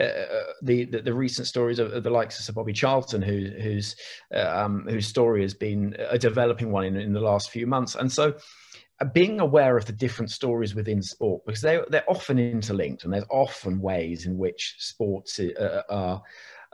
uh, 0.00 0.08
the, 0.62 0.86
the, 0.86 1.02
the 1.02 1.12
recent 1.12 1.46
stories 1.46 1.78
of, 1.78 1.92
of, 1.92 2.02
the 2.02 2.08
likes 2.08 2.38
of 2.38 2.46
Sir 2.46 2.54
Bobby 2.54 2.72
Charlton 2.72 3.20
who, 3.20 3.50
whose 3.60 3.94
um, 4.34 4.86
whose 4.88 5.06
story 5.06 5.42
has 5.42 5.52
been 5.52 5.94
a 6.08 6.18
developing 6.18 6.72
one 6.72 6.86
in, 6.86 6.96
in 6.96 7.12
the 7.12 7.20
last 7.20 7.50
few 7.50 7.66
months. 7.66 7.96
And 7.96 8.10
so 8.10 8.28
uh, 8.28 8.32
being 9.04 9.40
aware 9.40 9.76
of 9.76 9.84
the 9.84 9.92
different 9.92 10.30
stories 10.30 10.74
within 10.74 11.02
sport 11.02 11.42
because 11.46 11.60
they 11.60 11.80
they're 11.88 12.08
often 12.08 12.38
interlinked 12.38 13.04
and 13.04 13.12
there's 13.12 13.24
often 13.30 13.80
ways 13.80 14.26
in 14.26 14.36
which 14.36 14.76
sports 14.78 15.40
uh, 15.40 15.52
uh, 15.58 15.82
are 15.88 16.22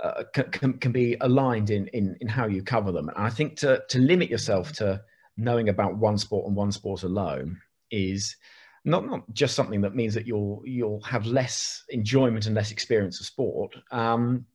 uh, 0.03 0.23
can, 0.33 0.79
can 0.79 0.93
be 0.93 1.17
aligned 1.21 1.71
in, 1.71 1.89
in 1.89 2.17
in 2.21 2.29
how 2.29 2.47
you 2.47 2.63
cover 2.63 2.93
them. 2.93 3.09
And 3.09 3.19
I 3.19 3.31
think 3.31 3.57
to 3.59 3.83
to 3.89 3.99
limit 3.99 4.31
yourself 4.31 4.73
to 4.75 5.01
knowing 5.37 5.69
about 5.69 5.97
one 5.97 6.19
sport 6.19 6.47
and 6.47 6.57
one 6.57 6.73
sport 6.73 7.03
alone 7.03 7.61
is 7.91 8.37
not 8.85 9.07
not 9.07 9.23
just 9.33 9.55
something 9.55 9.81
that 9.83 9.95
means 9.95 10.15
that 10.15 10.27
you'll 10.27 10.63
you'll 10.65 11.01
have 11.03 11.27
less 11.27 11.85
enjoyment 11.89 12.47
and 12.47 12.55
less 12.55 12.71
experience 12.71 13.21
of 13.21 13.27
sport. 13.27 13.75
Um, 13.91 14.47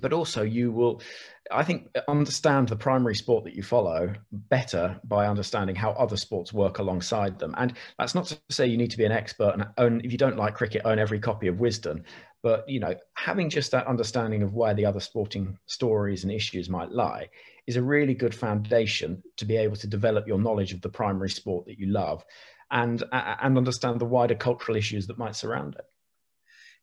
but 0.00 0.12
also 0.12 0.42
you 0.42 0.70
will 0.70 1.02
i 1.52 1.62
think 1.62 1.88
understand 2.08 2.68
the 2.68 2.76
primary 2.76 3.14
sport 3.14 3.44
that 3.44 3.54
you 3.54 3.62
follow 3.62 4.12
better 4.32 4.98
by 5.04 5.26
understanding 5.26 5.74
how 5.74 5.90
other 5.92 6.16
sports 6.16 6.52
work 6.52 6.78
alongside 6.78 7.38
them 7.38 7.54
and 7.58 7.74
that's 7.98 8.14
not 8.14 8.26
to 8.26 8.38
say 8.50 8.66
you 8.66 8.76
need 8.76 8.90
to 8.90 8.98
be 8.98 9.04
an 9.04 9.12
expert 9.12 9.52
and 9.54 9.66
own 9.78 10.00
if 10.04 10.12
you 10.12 10.18
don't 10.18 10.36
like 10.36 10.54
cricket 10.54 10.82
own 10.84 10.98
every 10.98 11.18
copy 11.18 11.46
of 11.46 11.56
Wisden. 11.56 12.02
but 12.42 12.68
you 12.68 12.80
know 12.80 12.94
having 13.14 13.50
just 13.50 13.70
that 13.70 13.86
understanding 13.86 14.42
of 14.42 14.54
where 14.54 14.74
the 14.74 14.86
other 14.86 15.00
sporting 15.00 15.58
stories 15.66 16.24
and 16.24 16.32
issues 16.32 16.68
might 16.68 16.90
lie 16.90 17.28
is 17.66 17.76
a 17.76 17.82
really 17.82 18.14
good 18.14 18.34
foundation 18.34 19.22
to 19.36 19.44
be 19.44 19.56
able 19.56 19.76
to 19.76 19.86
develop 19.86 20.26
your 20.26 20.38
knowledge 20.38 20.72
of 20.72 20.80
the 20.80 20.88
primary 20.88 21.30
sport 21.30 21.66
that 21.66 21.78
you 21.78 21.86
love 21.86 22.24
and 22.70 23.02
and 23.12 23.58
understand 23.58 24.00
the 24.00 24.04
wider 24.04 24.34
cultural 24.34 24.76
issues 24.76 25.06
that 25.06 25.18
might 25.18 25.36
surround 25.36 25.74
it 25.74 25.84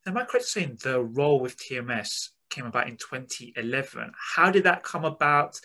am 0.06 0.18
I 0.18 0.24
correct 0.24 0.46
saying 0.46 0.78
the 0.84 1.02
role 1.02 1.40
with 1.40 1.58
TMS 1.58 2.30
came 2.50 2.66
about 2.66 2.88
in 2.88 2.98
2011. 2.98 4.12
How 4.36 4.52
did 4.52 4.64
that 4.64 4.84
come 4.84 5.06
about? 5.06 5.60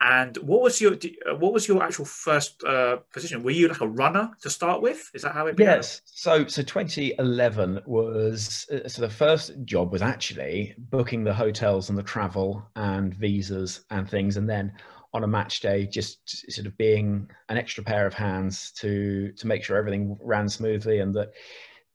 And 0.00 0.36
what 0.38 0.62
was 0.62 0.80
your 0.80 0.96
what 1.38 1.52
was 1.52 1.66
your 1.66 1.82
actual 1.82 2.04
first 2.04 2.62
uh, 2.62 2.98
position? 3.12 3.42
Were 3.42 3.50
you 3.50 3.66
like 3.66 3.80
a 3.80 3.88
runner 3.88 4.30
to 4.42 4.50
start 4.50 4.80
with? 4.80 5.10
Is 5.12 5.22
that 5.22 5.34
how 5.34 5.48
it 5.48 5.56
began? 5.56 5.78
Yes. 5.78 6.02
So 6.04 6.46
so 6.46 6.62
2011 6.62 7.80
was 7.84 8.68
uh, 8.72 8.88
so 8.88 9.02
the 9.02 9.10
first 9.10 9.52
job 9.64 9.90
was 9.90 10.02
actually 10.02 10.74
booking 10.78 11.24
the 11.24 11.34
hotels 11.34 11.88
and 11.88 11.98
the 11.98 12.04
travel 12.04 12.64
and 12.76 13.12
visas 13.12 13.80
and 13.90 14.08
things, 14.08 14.36
and 14.36 14.48
then 14.48 14.72
on 15.14 15.24
a 15.24 15.26
match 15.26 15.60
day, 15.60 15.86
just 15.86 16.52
sort 16.52 16.66
of 16.66 16.76
being 16.76 17.28
an 17.48 17.56
extra 17.56 17.82
pair 17.82 18.06
of 18.06 18.14
hands 18.14 18.70
to 18.72 19.32
to 19.32 19.46
make 19.48 19.64
sure 19.64 19.76
everything 19.76 20.16
ran 20.20 20.48
smoothly, 20.48 21.00
and 21.00 21.14
that 21.16 21.32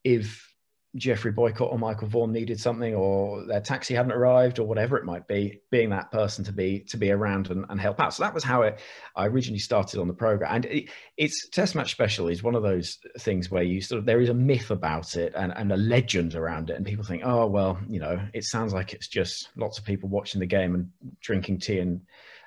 if 0.02 0.53
Geoffrey 0.96 1.32
Boycott 1.32 1.72
or 1.72 1.78
Michael 1.78 2.08
Vaughan 2.08 2.32
needed 2.32 2.60
something, 2.60 2.94
or 2.94 3.44
their 3.46 3.60
taxi 3.60 3.94
hadn't 3.94 4.12
arrived, 4.12 4.58
or 4.58 4.66
whatever 4.66 4.96
it 4.96 5.04
might 5.04 5.26
be, 5.26 5.60
being 5.70 5.90
that 5.90 6.10
person 6.10 6.44
to 6.44 6.52
be 6.52 6.80
to 6.88 6.96
be 6.96 7.10
around 7.10 7.50
and, 7.50 7.64
and 7.68 7.80
help 7.80 8.00
out. 8.00 8.14
So 8.14 8.22
that 8.22 8.34
was 8.34 8.44
how 8.44 8.62
it, 8.62 8.80
I 9.16 9.26
originally 9.26 9.58
started 9.58 10.00
on 10.00 10.08
the 10.08 10.14
program. 10.14 10.54
And 10.54 10.64
it, 10.66 10.90
it's 11.16 11.48
Test 11.48 11.74
Match 11.74 11.90
Special 11.90 12.28
is 12.28 12.42
one 12.42 12.54
of 12.54 12.62
those 12.62 12.98
things 13.18 13.50
where 13.50 13.62
you 13.62 13.80
sort 13.80 13.98
of 13.98 14.06
there 14.06 14.20
is 14.20 14.28
a 14.28 14.34
myth 14.34 14.70
about 14.70 15.16
it 15.16 15.32
and, 15.36 15.52
and 15.56 15.72
a 15.72 15.76
legend 15.76 16.34
around 16.34 16.70
it, 16.70 16.76
and 16.76 16.86
people 16.86 17.04
think, 17.04 17.22
oh 17.24 17.46
well, 17.46 17.78
you 17.88 18.00
know, 18.00 18.20
it 18.32 18.44
sounds 18.44 18.72
like 18.72 18.92
it's 18.92 19.08
just 19.08 19.48
lots 19.56 19.78
of 19.78 19.84
people 19.84 20.08
watching 20.08 20.40
the 20.40 20.46
game 20.46 20.74
and 20.74 20.90
drinking 21.20 21.58
tea 21.58 21.80
and 21.80 22.02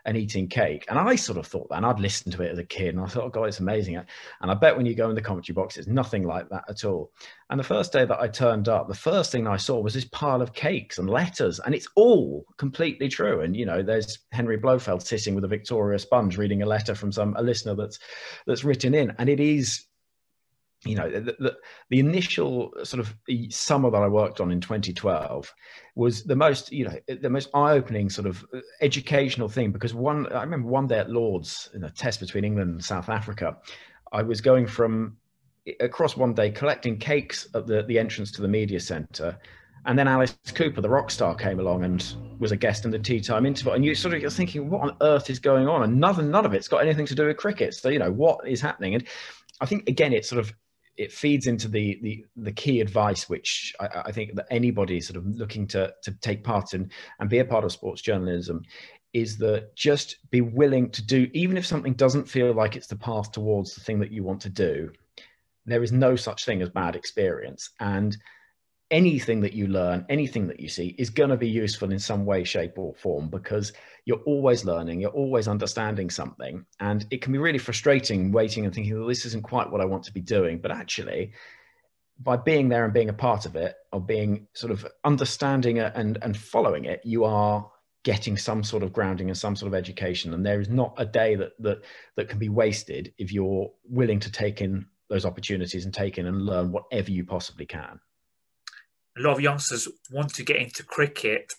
and 0.05 0.17
eating 0.17 0.47
cake. 0.47 0.85
And 0.89 0.97
I 0.97 1.15
sort 1.15 1.37
of 1.37 1.47
thought 1.47 1.69
that, 1.69 1.75
and 1.75 1.85
I'd 1.85 1.99
listened 1.99 2.33
to 2.35 2.43
it 2.43 2.51
as 2.51 2.57
a 2.57 2.63
kid, 2.63 2.95
and 2.95 3.03
I 3.03 3.07
thought, 3.07 3.23
oh 3.23 3.29
God, 3.29 3.45
it's 3.45 3.59
amazing. 3.59 3.95
And 3.95 4.51
I 4.51 4.53
bet 4.53 4.75
when 4.75 4.85
you 4.85 4.95
go 4.95 5.09
in 5.09 5.15
the 5.15 5.21
commentary 5.21 5.53
box, 5.53 5.77
it's 5.77 5.87
nothing 5.87 6.23
like 6.23 6.49
that 6.49 6.63
at 6.69 6.85
all. 6.85 7.11
And 7.49 7.59
the 7.59 7.63
first 7.63 7.93
day 7.93 8.05
that 8.05 8.19
I 8.19 8.27
turned 8.27 8.67
up, 8.67 8.87
the 8.87 8.93
first 8.93 9.31
thing 9.31 9.47
I 9.47 9.57
saw 9.57 9.79
was 9.79 9.93
this 9.93 10.05
pile 10.05 10.41
of 10.41 10.53
cakes 10.53 10.97
and 10.97 11.09
letters, 11.09 11.59
and 11.59 11.73
it's 11.73 11.87
all 11.95 12.45
completely 12.57 13.07
true. 13.09 13.41
And 13.41 13.55
you 13.55 13.65
know, 13.65 13.81
there's 13.81 14.19
Henry 14.31 14.57
Blofeld 14.57 15.01
sitting 15.01 15.33
with 15.33 15.43
a 15.43 15.47
Victoria 15.47 15.99
sponge 15.99 16.37
reading 16.37 16.61
a 16.61 16.65
letter 16.65 16.93
from 16.93 17.11
some 17.11 17.35
a 17.37 17.41
listener 17.41 17.75
that's 17.75 17.99
that's 18.45 18.63
written 18.63 18.93
in, 18.93 19.13
and 19.17 19.29
it 19.29 19.39
is 19.39 19.86
you 20.85 20.95
know 20.95 21.09
the, 21.09 21.35
the, 21.39 21.57
the, 21.89 21.99
initial 21.99 22.71
sort 22.83 22.99
of 22.99 23.15
summer 23.49 23.89
that 23.89 24.01
i 24.01 24.07
worked 24.07 24.39
on 24.39 24.51
in 24.51 24.61
2012 24.61 25.51
was 25.95 26.23
the 26.23 26.35
most 26.35 26.71
you 26.71 26.85
know 26.85 26.95
the 27.19 27.29
most 27.29 27.49
eye-opening 27.55 28.09
sort 28.09 28.27
of 28.27 28.45
uh, 28.53 28.59
educational 28.81 29.49
thing 29.49 29.71
because 29.71 29.93
one 29.93 30.31
i 30.33 30.41
remember 30.41 30.67
one 30.67 30.85
day 30.85 30.99
at 30.99 31.09
Lord's 31.09 31.69
in 31.73 31.83
a 31.83 31.89
test 31.89 32.19
between 32.19 32.43
england 32.43 32.69
and 32.69 32.83
south 32.83 33.09
africa 33.09 33.57
i 34.11 34.21
was 34.21 34.39
going 34.39 34.67
from 34.67 35.17
across 35.79 36.15
one 36.15 36.33
day 36.33 36.49
collecting 36.51 36.97
cakes 36.97 37.47
at 37.55 37.65
the, 37.65 37.83
the 37.83 37.97
entrance 37.97 38.31
to 38.31 38.41
the 38.41 38.47
media 38.47 38.79
center 38.79 39.37
And 39.87 39.97
then 39.97 40.07
Alice 40.07 40.37
Cooper, 40.53 40.81
the 40.81 40.89
rock 40.89 41.09
star, 41.09 41.33
came 41.33 41.61
along 41.61 41.85
and 41.85 42.13
was 42.39 42.51
a 42.51 42.57
guest 42.57 42.83
in 42.83 42.91
the 42.91 42.99
tea 42.99 43.21
time 43.21 43.45
interval. 43.45 43.71
And 43.71 43.85
you 43.85 43.95
sort 43.95 44.13
of 44.13 44.21
you're 44.21 44.29
thinking, 44.29 44.69
what 44.69 44.81
on 44.81 44.97
earth 45.01 45.29
is 45.29 45.39
going 45.39 45.69
on? 45.69 45.81
And 45.81 45.97
none, 45.97 46.29
none 46.29 46.45
of 46.45 46.53
it's 46.53 46.67
got 46.67 46.79
anything 46.79 47.05
to 47.05 47.15
do 47.15 47.25
with 47.25 47.37
cricket. 47.37 47.73
So, 47.73 47.87
you 47.87 47.97
know, 47.97 48.11
what 48.11 48.45
is 48.45 48.59
happening? 48.59 48.95
And 48.95 49.07
I 49.61 49.65
think, 49.65 49.87
again, 49.87 50.11
it's 50.11 50.27
sort 50.27 50.39
of, 50.39 50.53
it 50.97 51.11
feeds 51.11 51.47
into 51.47 51.67
the 51.67 51.99
the, 52.01 52.25
the 52.35 52.51
key 52.51 52.81
advice 52.81 53.29
which 53.29 53.73
I, 53.79 54.03
I, 54.05 54.11
think 54.11 54.35
that 54.35 54.47
anybody 54.49 54.99
sort 54.99 55.17
of 55.17 55.25
looking 55.27 55.67
to 55.67 55.93
to 56.03 56.11
take 56.21 56.43
part 56.43 56.73
in 56.73 56.91
and 57.19 57.29
be 57.29 57.39
a 57.39 57.45
part 57.45 57.63
of 57.63 57.71
sports 57.71 58.01
journalism 58.01 58.63
is 59.13 59.37
that 59.37 59.75
just 59.75 60.17
be 60.31 60.41
willing 60.41 60.89
to 60.91 61.05
do 61.05 61.29
even 61.33 61.57
if 61.57 61.65
something 61.65 61.93
doesn't 61.93 62.27
feel 62.27 62.53
like 62.53 62.75
it's 62.75 62.87
the 62.87 62.95
path 62.95 63.31
towards 63.31 63.73
the 63.73 63.81
thing 63.81 63.99
that 63.99 64.11
you 64.11 64.23
want 64.23 64.41
to 64.41 64.49
do 64.49 64.91
there 65.67 65.83
is 65.83 65.91
no 65.91 66.15
such 66.15 66.45
thing 66.45 66.61
as 66.61 66.69
bad 66.69 66.95
experience. 66.95 67.69
And 67.79 68.17
anything 68.89 69.41
that 69.41 69.53
you 69.53 69.67
learn, 69.67 70.05
anything 70.09 70.47
that 70.47 70.59
you 70.59 70.69
see 70.69 70.95
is 70.97 71.09
going 71.09 71.29
to 71.29 71.37
be 71.37 71.49
useful 71.49 71.91
in 71.91 71.99
some 71.99 72.25
way, 72.25 72.43
shape, 72.43 72.77
or 72.77 72.93
form 72.95 73.29
because 73.29 73.73
you're 74.05 74.21
always 74.25 74.63
learning, 74.63 75.01
you're 75.01 75.09
always 75.11 75.47
understanding 75.47 76.09
something. 76.09 76.65
And 76.79 77.05
it 77.11 77.21
can 77.21 77.33
be 77.33 77.39
really 77.39 77.57
frustrating 77.57 78.31
waiting 78.31 78.65
and 78.65 78.73
thinking, 78.73 78.97
well, 78.97 79.07
this 79.07 79.25
isn't 79.25 79.43
quite 79.43 79.69
what 79.69 79.81
I 79.81 79.85
want 79.85 80.03
to 80.03 80.13
be 80.13 80.21
doing. 80.21 80.59
But 80.59 80.71
actually, 80.71 81.33
by 82.19 82.37
being 82.37 82.69
there 82.69 82.85
and 82.85 82.93
being 82.93 83.09
a 83.09 83.13
part 83.13 83.45
of 83.45 83.55
it, 83.55 83.75
or 83.91 83.99
being 83.99 84.47
sort 84.53 84.71
of 84.71 84.87
understanding 85.03 85.77
it 85.77 85.91
and, 85.95 86.17
and 86.21 86.35
following 86.35 86.85
it, 86.85 87.01
you 87.03 87.25
are 87.25 87.69
getting 88.03 88.37
some 88.37 88.63
sort 88.63 88.83
of 88.83 88.93
grounding 88.93 89.27
and 89.27 89.37
some 89.37 89.55
sort 89.55 89.67
of 89.67 89.75
education. 89.75 90.33
And 90.33 90.45
there 90.45 90.61
is 90.61 90.69
not 90.69 90.93
a 90.97 91.05
day 91.05 91.35
that 91.35 91.51
that 91.59 91.83
that 92.15 92.29
can 92.29 92.39
be 92.39 92.49
wasted 92.49 93.13
if 93.17 93.33
you're 93.33 93.69
willing 93.83 94.21
to 94.21 94.31
take 94.31 94.61
in 94.61 94.85
those 95.09 95.25
opportunities 95.25 95.83
and 95.83 95.93
take 95.93 96.17
in 96.17 96.25
and 96.25 96.45
learn 96.45 96.71
whatever 96.71 97.11
you 97.11 97.25
possibly 97.25 97.65
can 97.65 97.99
a 99.17 99.21
lot 99.21 99.33
of 99.33 99.41
youngsters 99.41 99.87
want 100.11 100.33
to 100.35 100.43
get 100.43 100.57
into 100.57 100.83
cricket. 100.83 101.53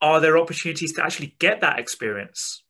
Are 0.00 0.20
there 0.20 0.38
opportunities 0.38 0.92
to 0.94 1.04
actually 1.04 1.34
get 1.38 1.60
that 1.60 1.78
experience? 1.78 2.62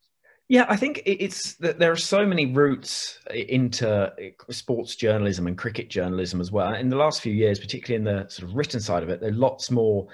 Yeah, 0.50 0.64
I 0.66 0.76
think 0.76 1.02
it's 1.04 1.56
that 1.56 1.78
there 1.78 1.92
are 1.92 1.96
so 1.96 2.24
many 2.24 2.46
routes 2.46 3.18
into 3.30 4.10
sports 4.48 4.96
journalism 4.96 5.46
and 5.46 5.58
cricket 5.58 5.90
journalism 5.90 6.40
as 6.40 6.50
well. 6.50 6.72
In 6.72 6.88
the 6.88 6.96
last 6.96 7.20
few 7.20 7.34
years, 7.34 7.58
particularly 7.58 7.98
in 7.98 8.04
the 8.04 8.30
sort 8.30 8.48
of 8.48 8.56
written 8.56 8.80
side 8.80 9.02
of 9.02 9.10
it, 9.10 9.20
there 9.20 9.28
are 9.28 9.34
lots 9.34 9.70
more 9.70 10.08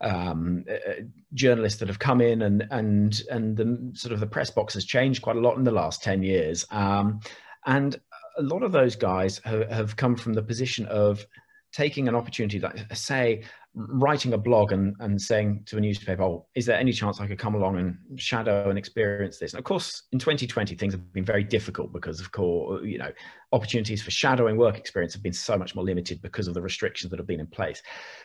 um, 0.00 0.64
uh, 0.70 1.02
journalists 1.34 1.80
that 1.80 1.88
have 1.88 1.98
come 1.98 2.20
in, 2.20 2.42
and 2.42 2.68
and 2.70 3.20
and 3.32 3.56
the 3.56 3.90
sort 3.94 4.12
of 4.12 4.20
the 4.20 4.28
press 4.28 4.48
box 4.48 4.74
has 4.74 4.84
changed 4.84 5.22
quite 5.22 5.34
a 5.34 5.40
lot 5.40 5.56
in 5.56 5.64
the 5.64 5.72
last 5.72 6.04
ten 6.04 6.22
years. 6.22 6.64
Um, 6.70 7.18
and 7.66 8.00
a 8.38 8.42
lot 8.42 8.62
of 8.62 8.70
those 8.70 8.94
guys 8.94 9.40
have, 9.44 9.68
have 9.70 9.96
come 9.96 10.14
from 10.14 10.34
the 10.34 10.42
position 10.42 10.86
of 10.86 11.26
taking 11.72 12.08
an 12.08 12.14
opportunity 12.14 12.58
like 12.58 12.78
uh, 12.90 12.94
say 12.94 13.42
writing 13.74 14.32
a 14.32 14.38
blog 14.38 14.72
and, 14.72 14.96
and 14.98 15.20
saying 15.20 15.62
to 15.64 15.76
a 15.76 15.80
newspaper 15.80 16.22
oh 16.22 16.46
is 16.56 16.66
there 16.66 16.76
any 16.76 16.92
chance 16.92 17.20
i 17.20 17.26
could 17.26 17.38
come 17.38 17.54
along 17.54 17.78
and 17.78 18.20
shadow 18.20 18.68
and 18.68 18.78
experience 18.78 19.38
this? 19.38 19.52
And 19.52 19.58
of 19.58 19.64
course 19.64 20.04
in 20.12 20.18
2020 20.18 20.74
things 20.74 20.92
have 20.92 21.12
been 21.12 21.24
very 21.24 21.44
difficult 21.44 21.92
because 21.92 22.20
of 22.20 22.32
course 22.32 22.82
you 22.84 22.98
know 22.98 23.12
opportunities 23.52 24.02
for 24.02 24.10
shadowing 24.10 24.56
work 24.56 24.76
experience 24.76 25.12
have 25.14 25.22
been 25.22 25.32
so 25.32 25.56
much 25.56 25.74
more 25.74 25.84
limited 25.84 26.20
because 26.22 26.48
of 26.48 26.54
the 26.54 26.62
restrictions 26.62 27.10
that 27.10 27.18
have 27.18 27.26
been 27.26 27.40
in 27.40 27.46
place. 27.46 27.82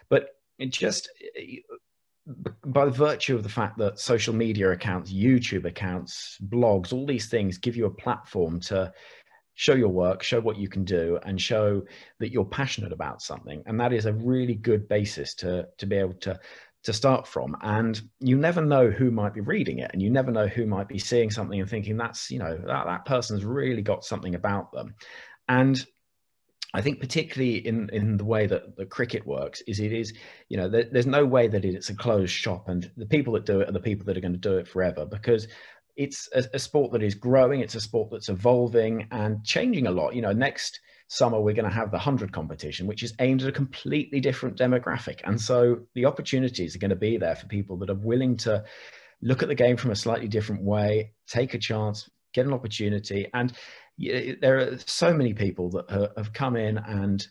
But 0.10 0.30
it 0.58 0.72
just 0.72 1.10
uh, 1.38 1.76
by 2.66 2.86
virtue 2.86 3.36
of 3.36 3.44
the 3.44 3.50
fact 3.50 3.78
that 3.78 4.00
social 4.00 4.34
media 4.34 4.72
accounts 4.72 5.14
youtube 5.14 5.66
accounts 5.66 6.38
blogs 6.48 6.92
all 6.92 7.06
these 7.06 7.28
things 7.28 7.60
give 7.60 7.76
you 7.76 7.86
a 7.86 7.92
platform 7.92 8.60
to 8.60 8.92
show 9.56 9.74
your 9.74 9.90
work, 9.90 10.22
show 10.22 10.40
what 10.40 10.58
you 10.58 10.70
can 10.70 10.84
do, 10.84 11.18
and 11.26 11.42
show 11.42 11.82
that 12.20 12.32
you're 12.32 12.46
passionate 12.46 12.92
about 12.92 13.22
something. 13.22 13.64
And 13.66 13.80
that 13.80 13.94
is 13.94 14.06
a 14.06 14.14
really 14.14 14.56
good 14.56 14.88
basis 14.88 15.34
to 15.36 15.68
to 15.78 15.86
be 15.86 15.96
able 15.96 16.14
to 16.14 16.40
to 16.84 16.94
start 16.94 17.26
from. 17.26 17.58
And 17.62 18.00
you 18.20 18.38
never 18.38 18.62
know 18.62 18.92
who 18.92 19.10
might 19.10 19.34
be 19.34 19.42
reading 19.42 19.80
it, 19.80 19.92
and 19.94 20.02
you 20.02 20.10
never 20.10 20.32
know 20.32 20.48
who 20.48 20.66
might 20.66 20.88
be 20.88 21.00
seeing 21.00 21.32
something 21.32 21.60
and 21.60 21.70
thinking 21.70 21.98
that's 21.98 22.30
you 22.30 22.40
know 22.40 22.56
that 22.56 22.86
that 22.86 23.06
person's 23.06 23.44
really 23.44 23.82
got 23.82 24.04
something 24.04 24.36
about 24.36 24.72
them. 24.72 24.94
And 25.48 25.84
I 26.74 26.82
think 26.82 27.00
particularly 27.00 27.66
in 27.66 27.90
in 27.94 28.18
the 28.18 28.26
way 28.26 28.48
that 28.48 28.76
the 28.76 28.86
cricket 28.86 29.26
works 29.26 29.62
is 29.62 29.80
it 29.80 29.94
is 29.94 30.14
you 30.50 30.58
know 30.58 30.68
there, 30.68 30.84
there's 30.92 31.08
no 31.08 31.26
way 31.26 31.48
that 31.48 31.64
it's 31.64 31.90
a 31.90 31.96
closed 31.96 32.34
shop 32.34 32.68
and 32.68 32.92
the 32.98 33.06
people 33.06 33.32
that 33.34 33.46
do 33.46 33.62
it 33.62 33.70
are 33.70 33.72
the 33.72 33.80
people 33.80 34.06
that 34.06 34.18
are 34.18 34.22
going 34.22 34.34
to 34.34 34.40
do 34.40 34.58
it 34.58 34.68
forever 34.68 35.06
because 35.06 35.48
it's 35.96 36.30
a, 36.34 36.44
a, 36.54 36.60
sport 36.60 36.92
that 36.92 37.04
is 37.04 37.16
growing. 37.16 37.62
It's 37.62 37.76
a 37.76 37.82
sport 37.82 38.10
that's 38.12 38.30
evolving 38.30 39.08
and 39.12 39.44
changing 39.44 39.88
a 39.88 39.92
lot. 39.92 40.16
You 40.16 40.22
know, 40.22 40.34
next 40.34 40.80
summer 41.08 41.40
we're 41.40 41.54
going 41.54 41.70
to 41.70 41.76
have 41.76 41.92
the 41.92 41.98
100 41.98 42.32
competition, 42.32 42.88
which 42.88 43.04
is 43.04 43.14
aimed 43.20 43.42
at 43.44 43.50
a 43.50 43.52
completely 43.52 44.20
different 44.20 44.58
demographic. 44.58 45.22
And 45.24 45.40
so 45.40 45.80
the 45.94 46.06
opportunities 46.06 46.76
are 46.76 46.80
going 46.80 46.90
to 46.90 46.96
be 46.96 47.18
there 47.18 47.36
for 47.36 47.48
people 47.48 47.78
that 47.78 47.90
are 47.90 47.96
willing 47.96 48.38
to 48.38 48.64
look 49.22 49.42
at 49.42 49.50
the 49.50 49.56
game 49.56 49.78
from 49.78 49.92
a 49.92 49.96
slightly 49.96 50.28
different 50.28 50.64
way, 50.64 51.12
take 51.28 51.54
a 51.54 51.60
chance, 51.60 52.10
get 52.34 52.46
an 52.46 52.54
opportunity. 52.54 53.28
And 53.34 53.54
there 53.98 54.58
are 54.58 54.78
so 54.86 55.14
many 55.14 55.34
people 55.34 55.70
that 55.72 56.12
have 56.18 56.34
come 56.34 56.56
in 56.56 56.78
and 56.78 57.26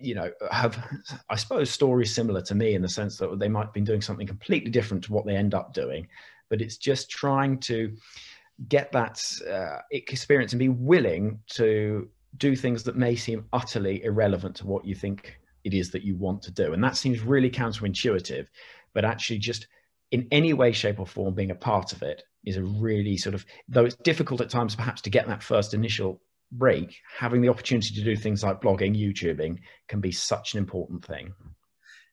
you 0.00 0.14
know 0.14 0.30
have 0.50 0.84
i 1.30 1.36
suppose 1.36 1.70
stories 1.70 2.12
similar 2.12 2.42
to 2.42 2.54
me 2.54 2.74
in 2.74 2.82
the 2.82 2.88
sense 2.88 3.16
that 3.16 3.38
they 3.38 3.48
might 3.48 3.66
have 3.66 3.72
been 3.72 3.84
doing 3.84 4.00
something 4.00 4.26
completely 4.26 4.70
different 4.70 5.04
to 5.04 5.12
what 5.12 5.24
they 5.24 5.36
end 5.36 5.54
up 5.54 5.72
doing 5.72 6.06
but 6.50 6.60
it's 6.60 6.76
just 6.76 7.10
trying 7.10 7.58
to 7.58 7.96
get 8.68 8.92
that 8.92 9.20
uh, 9.50 9.78
experience 9.90 10.52
and 10.52 10.60
be 10.60 10.68
willing 10.68 11.40
to 11.50 12.08
do 12.36 12.56
things 12.56 12.82
that 12.84 12.96
may 12.96 13.14
seem 13.16 13.44
utterly 13.52 14.02
irrelevant 14.04 14.56
to 14.56 14.66
what 14.66 14.84
you 14.84 14.94
think 14.94 15.38
it 15.64 15.74
is 15.74 15.90
that 15.90 16.02
you 16.02 16.16
want 16.16 16.42
to 16.42 16.50
do. 16.50 16.72
And 16.72 16.82
that 16.82 16.96
seems 16.96 17.20
really 17.20 17.50
counterintuitive, 17.50 18.46
but 18.92 19.04
actually 19.04 19.38
just 19.38 19.66
in 20.10 20.28
any 20.30 20.52
way, 20.52 20.72
shape, 20.72 21.00
or 21.00 21.06
form, 21.06 21.34
being 21.34 21.50
a 21.50 21.56
part 21.56 21.92
of 21.92 22.02
it 22.02 22.22
is 22.44 22.56
a 22.56 22.62
really 22.62 23.16
sort 23.16 23.34
of, 23.34 23.44
though 23.68 23.84
it's 23.84 23.96
difficult 23.96 24.40
at 24.40 24.50
times 24.50 24.76
perhaps 24.76 25.00
to 25.02 25.10
get 25.10 25.26
that 25.26 25.42
first 25.42 25.74
initial 25.74 26.20
break, 26.52 26.96
having 27.18 27.40
the 27.40 27.48
opportunity 27.48 27.94
to 27.94 28.04
do 28.04 28.14
things 28.14 28.44
like 28.44 28.60
blogging, 28.60 28.96
YouTubing 28.96 29.58
can 29.88 30.00
be 30.00 30.12
such 30.12 30.54
an 30.54 30.58
important 30.58 31.04
thing. 31.04 31.32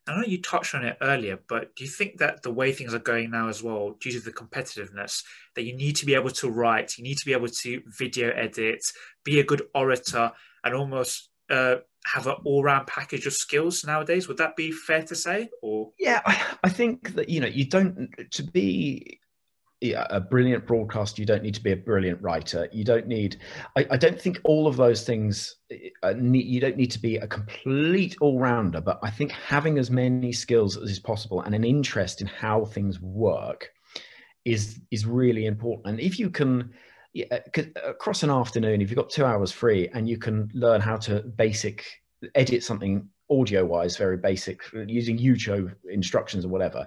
I 0.07 0.15
know 0.15 0.23
you 0.25 0.41
touched 0.41 0.73
on 0.73 0.83
it 0.83 0.97
earlier, 1.01 1.39
but 1.47 1.75
do 1.75 1.83
you 1.83 1.89
think 1.89 2.17
that 2.17 2.41
the 2.41 2.51
way 2.51 2.71
things 2.71 2.93
are 2.93 2.99
going 2.99 3.29
now 3.29 3.49
as 3.49 3.61
well, 3.61 3.97
due 3.99 4.11
to 4.11 4.19
the 4.19 4.31
competitiveness, 4.31 5.23
that 5.55 5.63
you 5.63 5.75
need 5.75 5.95
to 5.97 6.05
be 6.05 6.15
able 6.15 6.31
to 6.31 6.49
write, 6.49 6.97
you 6.97 7.03
need 7.03 7.17
to 7.17 7.25
be 7.25 7.33
able 7.33 7.47
to 7.47 7.81
video 7.99 8.31
edit, 8.31 8.81
be 9.23 9.39
a 9.39 9.43
good 9.43 9.61
orator, 9.75 10.31
and 10.63 10.73
almost 10.73 11.29
uh, 11.51 11.75
have 12.05 12.25
an 12.25 12.35
all-round 12.45 12.87
package 12.87 13.27
of 13.27 13.33
skills 13.33 13.83
nowadays? 13.85 14.27
Would 14.27 14.37
that 14.37 14.55
be 14.55 14.71
fair 14.71 15.03
to 15.03 15.15
say? 15.15 15.49
Or 15.61 15.91
yeah, 15.99 16.21
I, 16.25 16.41
I 16.63 16.69
think 16.69 17.13
that 17.15 17.29
you 17.29 17.39
know 17.39 17.47
you 17.47 17.65
don't 17.65 18.09
to 18.31 18.43
be 18.43 19.19
a 19.81 20.19
brilliant 20.19 20.67
broadcaster, 20.67 21.21
you 21.21 21.25
don't 21.25 21.41
need 21.41 21.55
to 21.55 21.63
be 21.63 21.71
a 21.71 21.75
brilliant 21.75 22.21
writer. 22.21 22.69
You 22.71 22.83
don't 22.83 23.07
need, 23.07 23.37
I, 23.75 23.87
I 23.89 23.97
don't 23.97 24.19
think 24.21 24.39
all 24.43 24.67
of 24.67 24.77
those 24.77 25.03
things, 25.03 25.55
uh, 26.03 26.15
you 26.15 26.59
don't 26.59 26.77
need 26.77 26.91
to 26.91 26.99
be 26.99 27.17
a 27.17 27.27
complete 27.27 28.15
all 28.21 28.39
rounder, 28.39 28.79
but 28.79 28.99
I 29.01 29.09
think 29.09 29.31
having 29.31 29.79
as 29.79 29.89
many 29.89 30.31
skills 30.31 30.77
as 30.77 30.91
is 30.91 30.99
possible 30.99 31.41
and 31.41 31.55
an 31.55 31.63
interest 31.63 32.21
in 32.21 32.27
how 32.27 32.65
things 32.65 33.01
work 33.01 33.71
is, 34.45 34.79
is 34.91 35.05
really 35.07 35.47
important. 35.47 35.87
And 35.87 35.99
if 35.99 36.19
you 36.19 36.29
can, 36.29 36.71
yeah, 37.13 37.39
across 37.83 38.21
an 38.21 38.29
afternoon, 38.29 38.81
if 38.81 38.89
you've 38.91 38.97
got 38.97 39.09
two 39.09 39.25
hours 39.25 39.51
free 39.51 39.89
and 39.95 40.07
you 40.07 40.17
can 40.17 40.51
learn 40.53 40.79
how 40.79 40.97
to 40.97 41.21
basic 41.21 41.85
edit 42.35 42.63
something 42.63 43.09
audio 43.31 43.65
wise, 43.65 43.97
very 43.97 44.17
basic, 44.17 44.61
using 44.73 45.17
YouTube 45.17 45.73
instructions 45.89 46.45
or 46.45 46.49
whatever, 46.49 46.85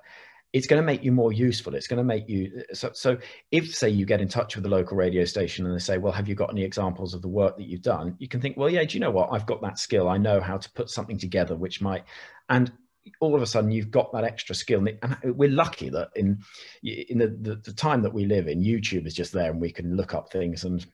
it's 0.55 0.69
going 0.69 0.81
to 0.81 0.87
make 0.87 1.03
you 1.03 1.11
more 1.11 1.33
useful. 1.33 1.75
It's 1.75 1.89
going 1.89 1.99
to 1.99 2.05
make 2.05 2.29
you 2.29 2.63
so, 2.73 2.91
so. 2.95 3.19
If 3.51 3.75
say 3.75 3.89
you 3.91 4.07
get 4.07 4.21
in 4.21 4.29
touch 4.29 4.55
with 4.55 4.63
the 4.63 4.71
local 4.71 4.97
radio 4.97 5.25
station 5.25 5.67
and 5.67 5.75
they 5.75 5.81
say, 5.81 5.99
"Well, 5.99 6.13
have 6.13 6.29
you 6.29 6.37
got 6.37 6.51
any 6.51 6.63
examples 6.63 7.13
of 7.13 7.23
the 7.23 7.29
work 7.29 7.57
that 7.57 7.67
you've 7.67 7.83
done?" 7.83 8.15
You 8.21 8.29
can 8.29 8.41
think, 8.41 8.57
"Well, 8.57 8.71
yeah. 8.71 8.85
Do 8.85 8.95
you 8.95 9.01
know 9.01 9.11
what? 9.11 9.31
I've 9.33 9.47
got 9.47 9.61
that 9.63 9.81
skill. 9.81 10.09
I 10.09 10.17
know 10.17 10.41
how 10.41 10.57
to 10.57 10.71
put 10.71 10.91
something 10.91 11.19
together, 11.19 11.57
which 11.57 11.81
might." 11.81 12.05
And 12.49 12.73
all 13.21 13.35
of 13.35 13.43
a 13.43 13.47
sudden, 13.47 13.73
you've 13.73 13.91
got 13.91 14.13
that 14.13 14.23
extra 14.23 14.55
skill. 14.55 14.87
And 15.03 15.19
we're 15.25 15.51
lucky 15.51 15.89
that 15.89 16.11
in 16.15 16.39
in 16.85 17.19
the, 17.19 17.27
the, 17.27 17.57
the 17.57 17.73
time 17.73 18.03
that 18.03 18.15
we 18.15 18.25
live 18.25 18.47
in, 18.47 18.63
YouTube 18.63 19.09
is 19.09 19.15
just 19.15 19.33
there, 19.33 19.51
and 19.51 19.61
we 19.61 19.73
can 19.73 19.97
look 19.97 20.15
up 20.15 20.31
things 20.31 20.63
and 20.63 20.87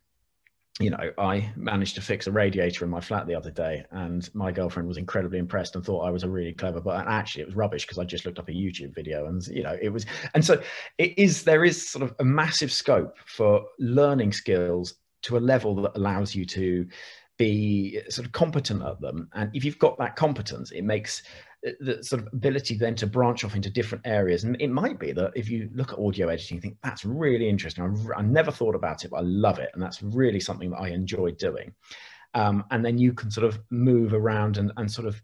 you 0.78 0.90
know, 0.90 1.10
I 1.18 1.52
managed 1.56 1.94
to 1.96 2.00
fix 2.00 2.26
a 2.26 2.32
radiator 2.32 2.84
in 2.84 2.90
my 2.90 3.00
flat 3.00 3.26
the 3.26 3.34
other 3.34 3.50
day, 3.50 3.84
and 3.90 4.28
my 4.34 4.52
girlfriend 4.52 4.88
was 4.88 4.96
incredibly 4.96 5.38
impressed 5.38 5.74
and 5.74 5.84
thought 5.84 6.06
I 6.06 6.10
was 6.10 6.22
a 6.22 6.28
really 6.28 6.52
clever. 6.52 6.80
But 6.80 7.06
actually, 7.06 7.42
it 7.42 7.48
was 7.48 7.56
rubbish 7.56 7.84
because 7.84 7.98
I 7.98 8.04
just 8.04 8.24
looked 8.24 8.38
up 8.38 8.48
a 8.48 8.52
YouTube 8.52 8.94
video, 8.94 9.26
and 9.26 9.46
you 9.48 9.62
know, 9.62 9.76
it 9.80 9.90
was. 9.90 10.06
And 10.34 10.44
so, 10.44 10.62
it 10.98 11.18
is. 11.18 11.44
There 11.44 11.64
is 11.64 11.90
sort 11.90 12.04
of 12.04 12.14
a 12.18 12.24
massive 12.24 12.72
scope 12.72 13.16
for 13.26 13.66
learning 13.78 14.32
skills 14.32 14.94
to 15.22 15.36
a 15.36 15.38
level 15.38 15.74
that 15.82 15.96
allows 15.96 16.34
you 16.34 16.46
to 16.46 16.86
be 17.36 18.00
sort 18.08 18.26
of 18.26 18.32
competent 18.32 18.82
at 18.82 19.00
them. 19.00 19.28
And 19.34 19.50
if 19.54 19.64
you've 19.64 19.78
got 19.78 19.98
that 19.98 20.14
competence, 20.14 20.70
it 20.70 20.82
makes 20.82 21.22
the 21.62 22.02
sort 22.02 22.22
of 22.22 22.28
ability 22.32 22.76
then 22.76 22.94
to 22.96 23.06
branch 23.06 23.44
off 23.44 23.54
into 23.54 23.70
different 23.70 24.06
areas. 24.06 24.44
And 24.44 24.56
it 24.60 24.70
might 24.70 24.98
be 24.98 25.12
that 25.12 25.32
if 25.34 25.50
you 25.50 25.68
look 25.74 25.92
at 25.92 25.98
audio 25.98 26.28
editing, 26.28 26.56
you 26.56 26.60
think 26.60 26.78
that's 26.82 27.04
really 27.04 27.48
interesting. 27.48 27.84
I, 27.84 28.20
I 28.20 28.22
never 28.22 28.50
thought 28.50 28.74
about 28.74 29.04
it, 29.04 29.10
but 29.10 29.18
I 29.18 29.22
love 29.24 29.58
it. 29.58 29.70
And 29.74 29.82
that's 29.82 30.02
really 30.02 30.40
something 30.40 30.70
that 30.70 30.80
I 30.80 30.88
enjoy 30.88 31.32
doing. 31.32 31.74
um, 32.34 32.64
and 32.70 32.84
then 32.84 32.98
you 32.98 33.12
can 33.12 33.30
sort 33.30 33.46
of 33.46 33.60
move 33.70 34.14
around 34.14 34.56
and, 34.56 34.72
and 34.76 34.90
sort 34.90 35.06
of 35.06 35.20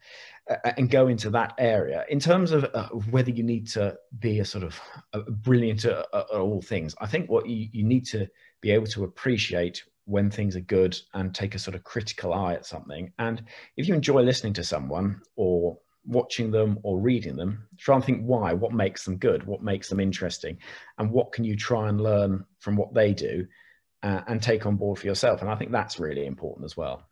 uh, 0.50 0.72
and 0.76 0.90
go 0.90 1.08
into 1.08 1.30
that 1.30 1.54
area 1.58 2.04
in 2.08 2.18
terms 2.18 2.52
of 2.52 2.64
uh, 2.74 2.88
whether 2.88 3.30
you 3.30 3.42
need 3.42 3.66
to 3.68 3.96
be 4.18 4.40
a 4.40 4.44
sort 4.44 4.64
of 4.64 4.80
a 5.12 5.20
brilliant 5.20 5.84
at, 5.84 6.06
at, 6.12 6.30
all 6.30 6.62
things 6.62 6.94
i 7.00 7.06
think 7.06 7.30
what 7.30 7.46
you, 7.48 7.68
you 7.72 7.84
need 7.84 8.04
to 8.04 8.26
be 8.60 8.70
able 8.70 8.86
to 8.86 9.04
appreciate 9.04 9.82
when 10.04 10.30
things 10.30 10.54
are 10.56 10.60
good 10.60 10.96
and 11.14 11.34
take 11.34 11.54
a 11.54 11.58
sort 11.58 11.74
of 11.74 11.84
critical 11.84 12.32
eye 12.32 12.54
at 12.54 12.66
something 12.66 13.12
and 13.18 13.42
if 13.76 13.88
you 13.88 13.94
enjoy 13.94 14.22
listening 14.22 14.52
to 14.52 14.64
someone 14.64 15.20
or 15.36 15.78
watching 16.06 16.50
them 16.50 16.78
or 16.82 16.98
reading 16.98 17.36
them 17.36 17.66
try 17.78 17.96
and 17.96 18.04
think 18.04 18.22
why 18.22 18.52
what 18.52 18.72
makes 18.72 19.04
them 19.04 19.16
good 19.16 19.44
what 19.44 19.62
makes 19.62 19.88
them 19.88 20.00
interesting 20.00 20.56
and 20.98 21.10
what 21.10 21.32
can 21.32 21.44
you 21.44 21.56
try 21.56 21.88
and 21.88 22.00
learn 22.00 22.44
from 22.58 22.76
what 22.76 22.94
they 22.94 23.12
do 23.12 23.46
uh, 24.02 24.20
and 24.28 24.42
take 24.42 24.66
on 24.66 24.76
board 24.76 24.98
for 24.98 25.06
yourself 25.06 25.40
and 25.40 25.50
i 25.50 25.54
think 25.56 25.72
that's 25.72 25.98
really 25.98 26.26
important 26.26 26.64
as 26.64 26.76
well 26.76 27.02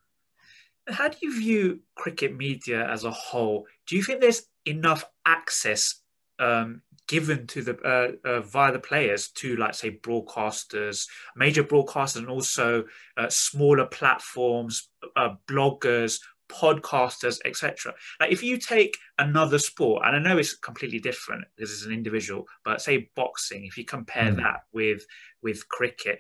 how 0.88 1.08
do 1.08 1.16
you 1.22 1.38
view 1.38 1.80
cricket 1.94 2.36
media 2.36 2.86
as 2.88 3.04
a 3.04 3.10
whole? 3.10 3.66
Do 3.86 3.96
you 3.96 4.02
think 4.02 4.20
there's 4.20 4.42
enough 4.66 5.04
access 5.24 6.00
um, 6.38 6.82
given 7.06 7.46
to 7.48 7.62
the 7.62 7.78
uh, 7.80 8.28
uh, 8.28 8.40
via 8.40 8.72
the 8.72 8.78
players 8.78 9.28
to, 9.28 9.56
like, 9.56 9.74
say, 9.74 9.90
broadcasters, 9.90 11.06
major 11.36 11.64
broadcasters, 11.64 12.16
and 12.16 12.28
also 12.28 12.84
uh, 13.16 13.28
smaller 13.28 13.86
platforms, 13.86 14.88
uh, 15.16 15.34
bloggers, 15.48 16.20
podcasters, 16.54 17.38
etc. 17.44 17.94
Like, 18.20 18.32
if 18.32 18.42
you 18.42 18.58
take 18.58 18.96
another 19.18 19.58
sport, 19.58 20.02
and 20.04 20.16
I 20.16 20.18
know 20.18 20.38
it's 20.38 20.54
completely 20.54 21.00
different 21.00 21.44
because 21.56 21.73
it's 21.73 21.87
an 21.87 21.92
individual, 21.92 22.46
but 22.64 22.80
say 22.80 23.11
boxing, 23.16 23.64
if 23.64 23.76
you 23.76 23.84
compare 23.84 24.32
mm. 24.32 24.37
that 24.37 24.64
with 24.73 25.04
with 25.42 25.68
cricket, 25.68 26.18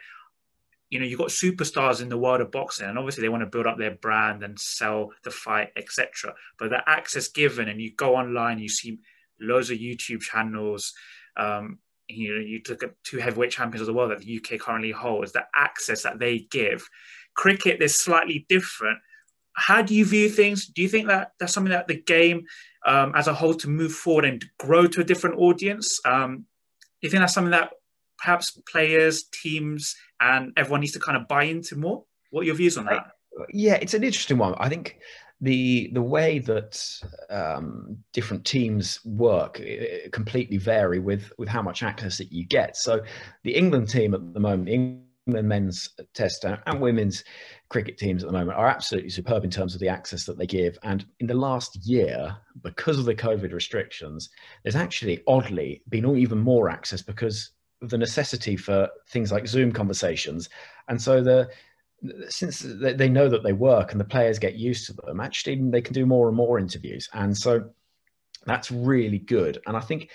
you 0.94 1.00
know 1.00 1.06
you've 1.06 1.18
got 1.18 1.28
superstars 1.28 2.00
in 2.00 2.08
the 2.08 2.16
world 2.16 2.40
of 2.40 2.52
boxing 2.52 2.88
and 2.88 2.96
obviously 2.96 3.22
they 3.22 3.28
want 3.28 3.42
to 3.42 3.50
build 3.50 3.66
up 3.66 3.76
their 3.76 3.96
brand 3.96 4.44
and 4.44 4.58
sell 4.60 5.10
the 5.24 5.30
fight 5.30 5.70
etc 5.76 6.32
but 6.56 6.70
the 6.70 6.88
access 6.88 7.26
given 7.26 7.68
and 7.68 7.80
you 7.80 7.92
go 7.96 8.14
online 8.14 8.60
you 8.60 8.68
see 8.68 9.00
loads 9.40 9.70
of 9.70 9.78
youtube 9.78 10.20
channels 10.20 10.94
um, 11.36 11.78
you 12.06 12.32
know 12.32 12.40
you 12.40 12.60
look 12.68 12.84
at 12.84 13.02
two 13.02 13.18
heavyweight 13.18 13.50
champions 13.50 13.80
of 13.80 13.88
the 13.88 13.92
world 13.92 14.12
that 14.12 14.20
the 14.20 14.36
uk 14.36 14.60
currently 14.60 14.92
holds 14.92 15.32
the 15.32 15.44
access 15.56 16.04
that 16.04 16.20
they 16.20 16.38
give 16.50 16.88
cricket 17.34 17.82
is 17.82 17.96
slightly 17.96 18.46
different 18.48 18.98
how 19.54 19.82
do 19.82 19.94
you 19.94 20.04
view 20.04 20.28
things 20.28 20.66
do 20.66 20.82
you 20.82 20.88
think 20.88 21.08
that 21.08 21.32
that's 21.38 21.52
something 21.52 21.72
that 21.72 21.88
the 21.88 22.00
game 22.02 22.44
um, 22.86 23.12
as 23.14 23.28
a 23.28 23.34
whole 23.34 23.54
to 23.54 23.68
move 23.68 23.92
forward 23.92 24.24
and 24.24 24.44
grow 24.58 24.86
to 24.86 25.00
a 25.00 25.04
different 25.04 25.38
audience 25.38 26.00
um, 26.04 26.46
do 27.00 27.06
you 27.06 27.10
think 27.10 27.20
that's 27.20 27.34
something 27.34 27.50
that 27.50 27.70
perhaps 28.24 28.58
players, 28.70 29.24
teams, 29.24 29.94
and 30.20 30.52
everyone 30.56 30.80
needs 30.80 30.94
to 30.94 31.00
kind 31.00 31.16
of 31.16 31.28
buy 31.28 31.44
into 31.44 31.76
more? 31.76 32.04
What 32.30 32.42
are 32.42 32.44
your 32.44 32.54
views 32.54 32.78
on 32.78 32.86
that? 32.86 33.08
Yeah, 33.52 33.74
it's 33.74 33.94
an 33.94 34.04
interesting 34.04 34.38
one. 34.38 34.54
I 34.58 34.68
think 34.68 34.98
the 35.40 35.90
the 35.92 36.02
way 36.02 36.38
that 36.38 36.80
um, 37.28 37.98
different 38.12 38.46
teams 38.46 39.04
work 39.04 39.60
completely 40.12 40.56
vary 40.56 40.98
with 40.98 41.30
with 41.36 41.48
how 41.48 41.60
much 41.60 41.82
access 41.82 42.18
that 42.18 42.32
you 42.32 42.46
get. 42.46 42.76
So 42.76 43.02
the 43.42 43.54
England 43.54 43.88
team 43.88 44.14
at 44.14 44.32
the 44.32 44.40
moment, 44.40 44.68
England 45.26 45.48
men's 45.48 45.88
test 46.12 46.44
and 46.44 46.80
women's 46.80 47.24
cricket 47.70 47.96
teams 47.96 48.22
at 48.22 48.26
the 48.26 48.38
moment 48.38 48.58
are 48.58 48.68
absolutely 48.68 49.10
superb 49.10 49.44
in 49.44 49.50
terms 49.50 49.74
of 49.74 49.80
the 49.80 49.88
access 49.88 50.24
that 50.24 50.36
they 50.36 50.46
give. 50.46 50.78
And 50.82 51.06
in 51.20 51.26
the 51.26 51.34
last 51.34 51.76
year, 51.86 52.36
because 52.62 52.98
of 52.98 53.06
the 53.06 53.14
COVID 53.14 53.52
restrictions, 53.52 54.28
there's 54.62 54.76
actually 54.76 55.22
oddly 55.26 55.82
been 55.88 56.16
even 56.16 56.38
more 56.38 56.68
access 56.68 57.00
because 57.00 57.52
of 57.80 57.88
the 57.88 57.98
necessity 57.98 58.56
for 58.56 58.88
things 59.08 59.32
like 59.32 59.46
Zoom 59.46 59.72
conversations. 59.72 60.48
And 60.88 61.00
so 61.00 61.22
the 61.22 61.48
since 62.28 62.58
they 62.58 63.08
know 63.08 63.30
that 63.30 63.42
they 63.42 63.54
work 63.54 63.92
and 63.92 64.00
the 64.00 64.04
players 64.04 64.38
get 64.38 64.56
used 64.56 64.86
to 64.86 64.92
them, 64.92 65.20
actually 65.20 65.58
they 65.70 65.80
can 65.80 65.94
do 65.94 66.04
more 66.04 66.28
and 66.28 66.36
more 66.36 66.58
interviews. 66.58 67.08
And 67.14 67.34
so 67.34 67.70
that's 68.44 68.70
really 68.70 69.20
good. 69.20 69.58
And 69.66 69.74
I 69.74 69.80
think 69.80 70.10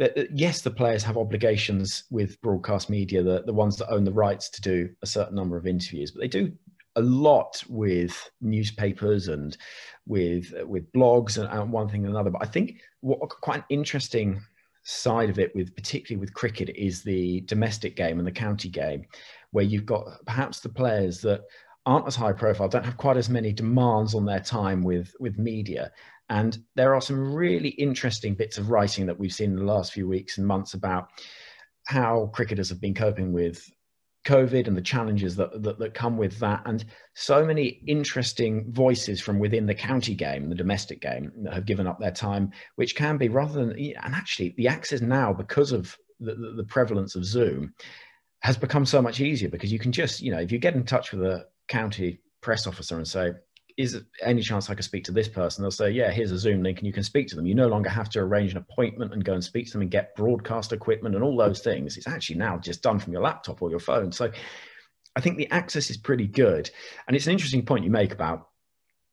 Uh, 0.00 0.08
uh, 0.16 0.24
yes, 0.32 0.60
the 0.60 0.70
players 0.70 1.02
have 1.02 1.16
obligations 1.16 2.04
with 2.10 2.40
broadcast 2.40 2.88
media, 2.88 3.22
the, 3.22 3.42
the 3.44 3.52
ones 3.52 3.76
that 3.76 3.90
own 3.90 4.04
the 4.04 4.12
rights 4.12 4.48
to 4.50 4.60
do 4.60 4.88
a 5.02 5.06
certain 5.06 5.34
number 5.34 5.56
of 5.56 5.66
interviews, 5.66 6.10
but 6.10 6.20
they 6.20 6.28
do 6.28 6.52
a 6.96 7.02
lot 7.02 7.62
with 7.68 8.30
newspapers 8.40 9.28
and 9.28 9.56
with 10.06 10.52
uh, 10.60 10.66
with 10.66 10.90
blogs 10.92 11.38
and, 11.38 11.48
and 11.48 11.72
one 11.72 11.88
thing 11.88 12.04
and 12.04 12.14
another. 12.14 12.30
But 12.30 12.42
I 12.42 12.46
think 12.46 12.80
what 13.00 13.28
quite 13.28 13.58
an 13.58 13.64
interesting 13.70 14.40
side 14.82 15.28
of 15.28 15.38
it 15.38 15.54
with 15.54 15.74
particularly 15.76 16.20
with 16.20 16.32
cricket 16.32 16.70
is 16.70 17.02
the 17.02 17.42
domestic 17.42 17.94
game 17.94 18.18
and 18.18 18.26
the 18.26 18.32
county 18.32 18.68
game 18.68 19.04
where 19.50 19.64
you've 19.64 19.86
got 19.86 20.24
perhaps 20.24 20.60
the 20.60 20.68
players 20.68 21.20
that 21.20 21.42
aren't 21.84 22.06
as 22.06 22.16
high 22.16 22.32
profile 22.32 22.68
don't 22.68 22.84
have 22.84 22.96
quite 22.96 23.16
as 23.16 23.28
many 23.28 23.52
demands 23.52 24.14
on 24.14 24.24
their 24.24 24.40
time 24.40 24.82
with 24.82 25.14
with 25.20 25.38
media 25.38 25.90
and 26.28 26.58
there 26.74 26.94
are 26.94 27.00
some 27.00 27.34
really 27.34 27.70
interesting 27.70 28.34
bits 28.34 28.58
of 28.58 28.70
writing 28.70 29.06
that 29.06 29.18
we've 29.18 29.32
seen 29.32 29.50
in 29.50 29.56
the 29.56 29.64
last 29.64 29.92
few 29.92 30.06
weeks 30.06 30.38
and 30.38 30.46
months 30.46 30.74
about 30.74 31.08
how 31.86 32.30
cricketers 32.34 32.68
have 32.68 32.80
been 32.80 32.94
coping 32.94 33.32
with 33.32 33.66
COVID 34.26 34.66
and 34.66 34.76
the 34.76 34.82
challenges 34.82 35.36
that, 35.36 35.62
that, 35.62 35.78
that 35.78 35.94
come 35.94 36.18
with 36.18 36.38
that, 36.40 36.62
and 36.66 36.84
so 37.14 37.46
many 37.46 37.80
interesting 37.86 38.70
voices 38.72 39.22
from 39.22 39.38
within 39.38 39.64
the 39.64 39.74
county 39.74 40.14
game, 40.14 40.50
the 40.50 40.54
domestic 40.54 41.00
game, 41.00 41.32
that 41.44 41.54
have 41.54 41.64
given 41.64 41.86
up 41.86 41.98
their 41.98 42.10
time, 42.10 42.50
which 42.76 42.94
can 42.94 43.16
be 43.16 43.28
rather 43.28 43.54
than 43.54 43.70
and 43.72 44.14
actually 44.14 44.54
the 44.58 44.68
access 44.68 45.00
now 45.00 45.32
because 45.32 45.72
of 45.72 45.96
the, 46.20 46.34
the 46.56 46.64
prevalence 46.64 47.14
of 47.14 47.24
Zoom 47.24 47.72
has 48.40 48.56
become 48.56 48.84
so 48.84 49.00
much 49.00 49.20
easier 49.20 49.48
because 49.48 49.72
you 49.72 49.78
can 49.78 49.92
just 49.92 50.20
you 50.20 50.30
know 50.30 50.38
if 50.38 50.52
you 50.52 50.58
get 50.58 50.74
in 50.74 50.84
touch 50.84 51.12
with 51.12 51.22
a 51.24 51.46
county 51.68 52.20
press 52.40 52.66
officer 52.66 52.96
and 52.96 53.06
say 53.06 53.32
is 53.78 54.02
any 54.22 54.42
chance 54.42 54.68
I 54.68 54.74
could 54.74 54.84
speak 54.84 55.04
to 55.04 55.12
this 55.12 55.28
person? 55.28 55.62
They'll 55.62 55.70
say, 55.70 55.92
yeah, 55.92 56.10
here's 56.10 56.32
a 56.32 56.38
Zoom 56.38 56.64
link 56.64 56.78
and 56.78 56.86
you 56.86 56.92
can 56.92 57.04
speak 57.04 57.28
to 57.28 57.36
them. 57.36 57.46
You 57.46 57.54
no 57.54 57.68
longer 57.68 57.88
have 57.88 58.10
to 58.10 58.18
arrange 58.18 58.50
an 58.50 58.58
appointment 58.58 59.12
and 59.14 59.24
go 59.24 59.34
and 59.34 59.42
speak 59.42 59.66
to 59.66 59.72
them 59.72 59.82
and 59.82 59.90
get 59.90 60.16
broadcast 60.16 60.72
equipment 60.72 61.14
and 61.14 61.22
all 61.22 61.36
those 61.36 61.60
things. 61.60 61.96
It's 61.96 62.08
actually 62.08 62.38
now 62.38 62.58
just 62.58 62.82
done 62.82 62.98
from 62.98 63.12
your 63.12 63.22
laptop 63.22 63.62
or 63.62 63.70
your 63.70 63.78
phone. 63.78 64.10
So 64.10 64.32
I 65.14 65.20
think 65.20 65.36
the 65.36 65.48
access 65.52 65.90
is 65.90 65.96
pretty 65.96 66.26
good. 66.26 66.68
And 67.06 67.16
it's 67.16 67.26
an 67.26 67.32
interesting 67.32 67.64
point 67.64 67.84
you 67.84 67.90
make 67.90 68.12
about, 68.12 68.48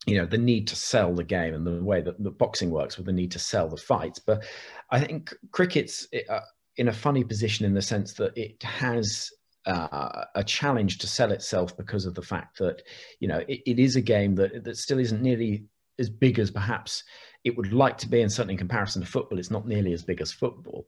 you 0.07 0.17
know, 0.17 0.25
the 0.25 0.39
need 0.39 0.67
to 0.69 0.75
sell 0.75 1.13
the 1.13 1.23
game 1.23 1.53
and 1.53 1.65
the 1.65 1.83
way 1.83 2.01
that 2.01 2.21
the 2.21 2.31
boxing 2.31 2.71
works 2.71 2.97
with 2.97 3.05
the 3.05 3.13
need 3.13 3.31
to 3.33 3.39
sell 3.39 3.69
the 3.69 3.77
fights. 3.77 4.17
But 4.17 4.45
I 4.89 4.99
think 4.99 5.31
cricket's 5.51 6.07
uh, 6.27 6.39
in 6.77 6.87
a 6.87 6.93
funny 6.93 7.23
position 7.23 7.67
in 7.67 7.75
the 7.75 7.83
sense 7.83 8.13
that 8.13 8.35
it 8.35 8.63
has 8.63 9.31
uh, 9.65 10.25
a 10.35 10.43
challenge 10.43 10.99
to 10.99 11.07
sell 11.07 11.31
itself 11.31 11.75
because 11.75 12.05
of 12.05 12.13
the 12.13 12.21
fact 12.21 12.57
that 12.59 12.83
you 13.19 13.27
know 13.27 13.39
it, 13.47 13.61
it 13.65 13.79
is 13.79 13.95
a 13.95 14.01
game 14.01 14.35
that 14.35 14.63
that 14.63 14.77
still 14.77 14.99
isn't 14.99 15.21
nearly 15.21 15.65
as 15.97 16.09
big 16.09 16.39
as 16.39 16.51
perhaps 16.51 17.03
it 17.43 17.55
would 17.55 17.71
like 17.71 17.97
to 17.99 18.09
be, 18.09 18.21
and 18.21 18.31
certainly 18.31 18.55
in 18.55 18.59
comparison 18.59 19.01
to 19.01 19.07
football, 19.07 19.39
it's 19.39 19.51
not 19.51 19.67
nearly 19.67 19.93
as 19.93 20.03
big 20.03 20.19
as 20.19 20.31
football. 20.31 20.87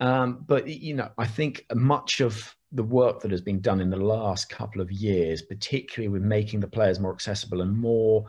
Um, 0.00 0.44
but 0.46 0.66
you 0.66 0.94
know, 0.94 1.10
I 1.18 1.26
think 1.26 1.66
much 1.74 2.20
of 2.20 2.56
the 2.72 2.82
work 2.82 3.20
that 3.20 3.30
has 3.30 3.42
been 3.42 3.60
done 3.60 3.80
in 3.80 3.90
the 3.90 3.96
last 3.96 4.48
couple 4.48 4.80
of 4.80 4.90
years, 4.90 5.42
particularly 5.42 6.08
with 6.08 6.22
making 6.22 6.60
the 6.60 6.68
players 6.68 6.98
more 6.98 7.12
accessible 7.12 7.60
and 7.60 7.76
more, 7.76 8.24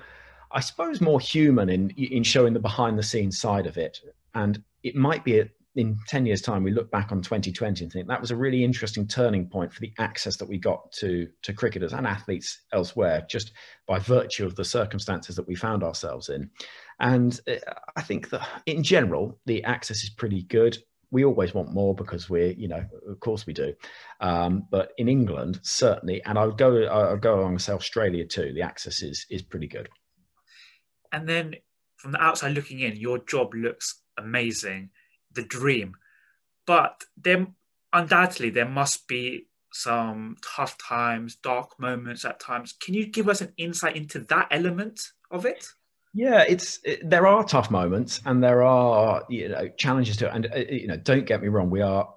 I 0.52 0.60
suppose, 0.60 1.00
more 1.00 1.20
human 1.20 1.70
in 1.70 1.92
in 1.92 2.24
showing 2.24 2.54
the 2.54 2.60
behind 2.60 3.00
the 3.00 3.04
scenes 3.04 3.40
side 3.40 3.68
of 3.68 3.78
it. 3.78 4.02
And 4.36 4.62
it 4.84 4.96
might 4.96 5.24
be 5.24 5.40
a, 5.40 5.50
in 5.76 5.98
10 6.08 6.26
years 6.26 6.42
time 6.42 6.64
we 6.64 6.72
look 6.72 6.92
back 6.92 7.12
on 7.12 7.22
2020 7.22 7.86
and 7.86 7.94
think 7.94 8.08
that 8.08 8.20
was 8.20 8.32
a 8.32 8.36
really 8.36 8.64
interesting 8.64 9.08
turning 9.08 9.48
point 9.48 9.72
for 9.72 9.80
the 9.80 9.94
access 10.00 10.36
that 10.38 10.50
we 10.50 10.58
got 10.58 10.92
to 10.92 11.28
to 11.44 11.54
cricketers 11.54 11.94
and 11.94 12.06
athletes 12.06 12.62
elsewhere 12.74 13.26
just 13.30 13.54
by 13.88 13.98
virtue 13.98 14.46
of 14.46 14.56
the 14.56 14.66
circumstances 14.66 15.36
that 15.36 15.48
we 15.48 15.56
found 15.56 15.84
ourselves 15.84 16.30
in. 16.30 16.50
And 17.00 17.40
uh, 17.48 17.56
i 17.96 18.02
think 18.02 18.30
that 18.30 18.48
in 18.66 18.84
general 18.84 19.40
the 19.46 19.64
access 19.64 20.04
is 20.04 20.10
pretty 20.10 20.44
good. 20.44 20.78
We 21.10 21.26
always 21.26 21.54
want 21.54 21.74
more 21.74 21.94
because 21.94 22.30
we're 22.30 22.52
you 22.52 22.68
know 22.68 22.86
of 23.08 23.20
course 23.22 23.46
we 23.46 23.54
do. 23.54 23.74
Um, 24.20 24.68
but 24.70 24.92
in 24.98 25.08
england 25.08 25.62
certainly 25.64 26.22
and 26.26 26.38
i 26.38 26.46
would 26.46 26.58
go 26.58 26.84
i 26.84 27.12
would 27.12 27.22
go 27.22 27.40
along 27.40 27.52
and 27.52 27.62
say 27.62 27.74
australia 27.74 28.26
too 28.26 28.52
the 28.54 28.62
access 28.62 29.02
is 29.02 29.26
is 29.30 29.42
pretty 29.42 29.68
good. 29.68 29.88
And 31.14 31.28
then 31.30 31.56
from 31.96 32.12
the 32.12 32.22
outside 32.22 32.54
looking 32.54 32.80
in 32.80 32.98
your 32.98 33.20
job 33.20 33.54
looks 33.54 34.02
amazing 34.18 34.90
the 35.34 35.44
dream. 35.44 35.96
But 36.66 37.04
there 37.18 37.48
undoubtedly 37.94 38.50
there 38.50 38.68
must 38.68 39.08
be 39.08 39.48
some 39.74 40.38
tough 40.44 40.78
times, 40.78 41.36
dark 41.36 41.80
moments 41.80 42.26
at 42.26 42.40
times. 42.40 42.74
Can 42.74 42.94
you 42.94 43.06
give 43.06 43.30
us 43.30 43.42
an 43.42 43.54
insight 43.58 43.96
into 43.96 44.20
that 44.20 44.48
element 44.52 45.02
of 45.30 45.46
it? 45.46 45.66
Yeah, 46.14 46.44
it's 46.48 46.80
it, 46.84 47.10
there 47.10 47.26
are 47.26 47.44
tough 47.44 47.72
moments 47.72 48.22
and 48.26 48.44
there 48.44 48.64
are 48.64 49.24
you 49.30 49.50
know 49.50 49.70
challenges 49.78 50.18
to 50.18 50.28
it. 50.28 50.32
And 50.34 50.46
uh, 50.54 50.58
you 50.70 50.88
know, 50.88 50.98
don't 50.98 51.26
get 51.26 51.42
me 51.42 51.48
wrong, 51.48 51.70
we 51.70 51.82
are 51.82 52.14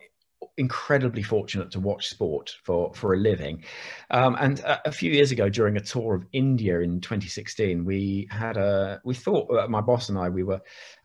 incredibly 0.57 1.23
fortunate 1.23 1.71
to 1.73 1.81
watch 1.81 2.09
sport 2.09 2.55
for 2.63 2.93
for 2.95 3.15
a 3.15 3.17
living. 3.17 3.65
Um, 4.11 4.37
and 4.39 4.61
a, 4.61 4.89
a, 4.89 4.93
few 4.93 5.11
years 5.11 5.33
ago, 5.33 5.49
during 5.49 5.77
a 5.77 5.81
tour 5.81 6.15
of 6.15 6.27
India 6.33 6.81
in 6.81 7.01
2016, 7.01 7.85
we 7.85 8.29
had 8.31 8.57
a 8.57 9.01
we 9.05 9.15
thought 9.15 9.51
uh, 9.55 9.69
my 9.69 9.81
boss 9.81 10.09
and 10.09 10.19
I 10.19 10.29
we 10.29 10.43
were 10.43 10.61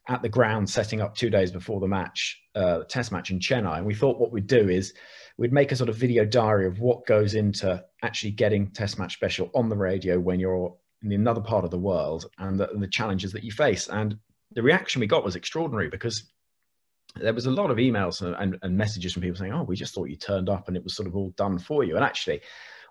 at 0.08 0.22
the 0.22 0.30
ground 0.30 0.70
setting 0.70 1.02
up 1.02 1.16
two 1.16 1.30
days 1.30 1.52
before 1.52 1.80
the 1.80 1.88
match, 1.88 2.42
uh, 2.56 2.84
test 2.90 3.12
match 3.12 3.32
in 3.32 3.40
Chennai, 3.40 3.78
and 3.78 3.86
we 3.86 3.96
thought 3.96 4.20
what 4.20 4.32
we'd 4.32 4.48
do 4.48 4.70
is 4.70 4.94
we'd 5.38 5.54
make 5.54 5.72
a 5.72 5.76
sort 5.76 5.90
of 5.90 5.96
video 5.96 6.26
diary 6.26 6.68
of 6.68 6.80
what 6.80 7.06
goes 7.06 7.34
into 7.34 7.84
actually 8.04 8.32
getting 8.32 8.70
Test 8.72 9.00
Match 9.00 9.14
Special 9.14 9.50
on 9.56 9.70
the 9.70 9.78
radio 9.78 10.20
when 10.20 10.40
you're 10.40 10.76
in 11.02 11.14
another 11.14 11.42
part 11.42 11.64
of 11.64 11.72
the 11.72 11.80
world 11.80 12.26
and 12.40 12.60
the, 12.60 12.70
and 12.72 12.84
the 12.84 12.88
challenges 12.88 13.32
that 13.32 13.44
you 13.44 13.52
face. 13.52 13.88
And 13.88 14.18
the 14.52 14.64
reaction 14.64 15.00
we 15.00 15.08
got 15.08 15.24
was 15.24 15.36
extraordinary 15.36 15.90
because 15.90 16.24
there 17.16 17.34
was 17.34 17.46
a 17.46 17.52
lot 17.52 17.72
of 17.72 17.78
emails 17.78 18.22
and, 18.22 18.58
and, 18.62 18.78
messages 18.78 19.14
from 19.14 19.22
people 19.22 19.38
saying, 19.38 19.54
"Oh, 19.54 19.64
we 19.64 19.76
just 19.76 19.94
thought 19.94 20.10
you 20.10 20.16
turned 20.16 20.50
up 20.50 20.68
and 20.68 20.78
it 20.78 20.84
was 20.84 20.96
sort 20.96 21.08
of 21.08 21.16
all 21.16 21.32
done 21.32 21.58
for 21.58 21.84
you." 21.84 21.96
And 21.96 22.06
actually, 22.06 22.42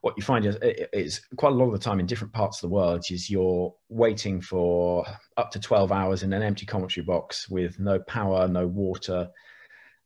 what 0.01 0.15
you 0.17 0.23
find 0.23 0.47
is, 0.47 0.57
is 0.93 1.21
quite 1.37 1.53
a 1.53 1.55
lot 1.55 1.67
of 1.67 1.73
the 1.73 1.79
time 1.79 2.01
in 2.01 2.07
different 2.07 2.33
parts 2.33 2.59
of 2.59 2.63
the 2.63 2.75
world 2.75 3.05
is 3.11 3.31
you're 3.31 3.75
waiting 3.89 4.41
for 4.41 5.05
up 5.37 5.51
to 5.53 5.61
12 5.61 5.91
hours 5.93 6.23
in 6.23 6.33
an 6.33 6.43
empty 6.43 6.67
commentary 6.67 7.05
box 7.05 7.49
with 7.49 7.79
no 7.81 7.99
power, 8.01 8.47
no 8.47 8.67
water, 8.67 9.29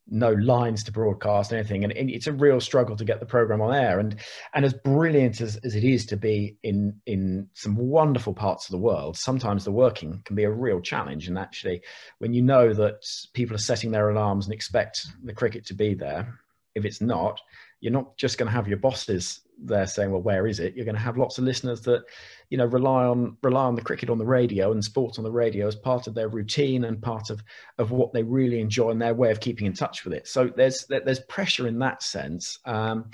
no 0.08 0.32
lines 0.32 0.82
to 0.84 0.92
broadcast 0.92 1.52
anything. 1.52 1.84
And, 1.84 1.92
it's 1.92 2.26
a 2.26 2.32
real 2.32 2.60
struggle 2.60 2.96
to 2.96 3.04
get 3.04 3.20
the 3.20 3.26
program 3.26 3.60
on 3.60 3.74
air. 3.74 3.98
And 3.98 4.16
and 4.54 4.64
as 4.64 4.74
brilliant 4.74 5.40
as, 5.40 5.56
as 5.64 5.74
it 5.74 5.84
is 5.84 6.04
to 6.06 6.16
be 6.16 6.56
in 6.62 7.00
in 7.06 7.48
some 7.54 7.76
wonderful 7.76 8.34
parts 8.34 8.66
of 8.66 8.72
the 8.72 8.78
world 8.78 9.16
sometimes 9.16 9.64
the 9.64 9.72
working 9.72 10.22
can 10.24 10.36
be 10.36 10.44
a 10.44 10.50
real 10.50 10.80
challenge. 10.80 11.28
And 11.28 11.38
actually 11.38 11.82
when 12.18 12.34
you 12.34 12.42
know 12.42 12.72
that 12.74 13.04
people 13.32 13.54
are 13.54 13.58
setting 13.58 13.90
their 13.90 14.10
alarms 14.10 14.46
and 14.46 14.54
expect 14.54 15.06
the 15.24 15.32
cricket 15.32 15.66
to 15.66 15.74
be 15.74 15.94
there 15.94 16.38
if 16.74 16.84
it's 16.84 17.00
not 17.00 17.40
you're 17.80 17.92
not 17.92 18.16
just 18.16 18.38
going 18.38 18.46
to 18.46 18.54
have 18.54 18.68
your 18.68 18.78
bosses 18.78 19.40
there 19.66 19.86
saying, 19.86 20.10
"Well, 20.10 20.22
where 20.22 20.46
is 20.46 20.60
it?" 20.60 20.74
You're 20.74 20.84
going 20.84 20.96
to 20.96 21.00
have 21.00 21.16
lots 21.16 21.38
of 21.38 21.44
listeners 21.44 21.80
that, 21.82 22.04
you 22.50 22.58
know, 22.58 22.66
rely 22.66 23.04
on 23.04 23.36
rely 23.42 23.64
on 23.64 23.74
the 23.74 23.82
cricket 23.82 24.10
on 24.10 24.18
the 24.18 24.26
radio 24.26 24.72
and 24.72 24.84
sports 24.84 25.18
on 25.18 25.24
the 25.24 25.30
radio 25.30 25.66
as 25.66 25.76
part 25.76 26.06
of 26.06 26.14
their 26.14 26.28
routine 26.28 26.84
and 26.84 27.00
part 27.00 27.30
of 27.30 27.42
of 27.78 27.90
what 27.90 28.12
they 28.12 28.22
really 28.22 28.60
enjoy 28.60 28.90
and 28.90 29.00
their 29.00 29.14
way 29.14 29.30
of 29.30 29.40
keeping 29.40 29.66
in 29.66 29.72
touch 29.72 30.04
with 30.04 30.14
it. 30.14 30.26
So 30.28 30.48
there's 30.48 30.86
there's 30.88 31.20
pressure 31.20 31.66
in 31.66 31.78
that 31.80 32.02
sense, 32.02 32.58
um, 32.64 33.10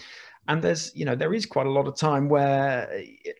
and 0.46 0.62
there's 0.62 0.94
you 0.94 1.04
know 1.04 1.14
there 1.14 1.34
is 1.34 1.46
quite 1.46 1.66
a 1.66 1.72
lot 1.72 1.86
of 1.86 1.96
time 1.96 2.28
where 2.28 2.88
it, 2.90 3.36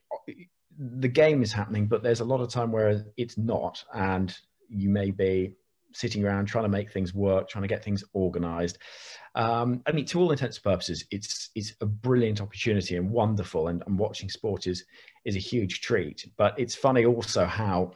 the 0.79 1.09
game 1.09 1.43
is 1.43 1.53
happening, 1.53 1.87
but 1.87 2.03
there's 2.03 2.21
a 2.21 2.25
lot 2.25 2.41
of 2.41 2.51
time 2.51 2.71
where 2.71 3.05
it's 3.17 3.37
not, 3.37 3.83
and 3.93 4.37
you 4.69 4.89
may 4.89 5.11
be 5.11 5.55
sitting 5.93 6.25
around 6.25 6.47
trying 6.47 6.65
to 6.65 6.69
make 6.69 6.93
things 6.93 7.15
work, 7.15 7.49
trying 7.49 7.63
to 7.63 7.69
get 7.69 7.85
things 7.85 8.05
organized. 8.13 8.79
Um, 9.35 9.83
I 9.87 9.93
mean, 9.93 10.05
to 10.07 10.21
all 10.21 10.31
intents 10.31 10.57
and 10.57 10.65
purposes, 10.65 11.05
it's 11.11 11.51
it's 11.55 11.75
a 11.81 11.87
brilliant 11.87 12.41
opportunity 12.41 12.97
and 12.97 13.11
wonderful, 13.11 13.69
and, 13.69 13.83
and 13.87 13.99
watching 13.99 14.29
sport 14.29 14.67
is 14.67 14.85
is 15.25 15.37
a 15.37 15.41
huge 15.41 15.81
treat. 15.81 16.29
But 16.37 16.59
it's 16.59 16.75
funny 16.75 17.05
also 17.05 17.45
how 17.45 17.93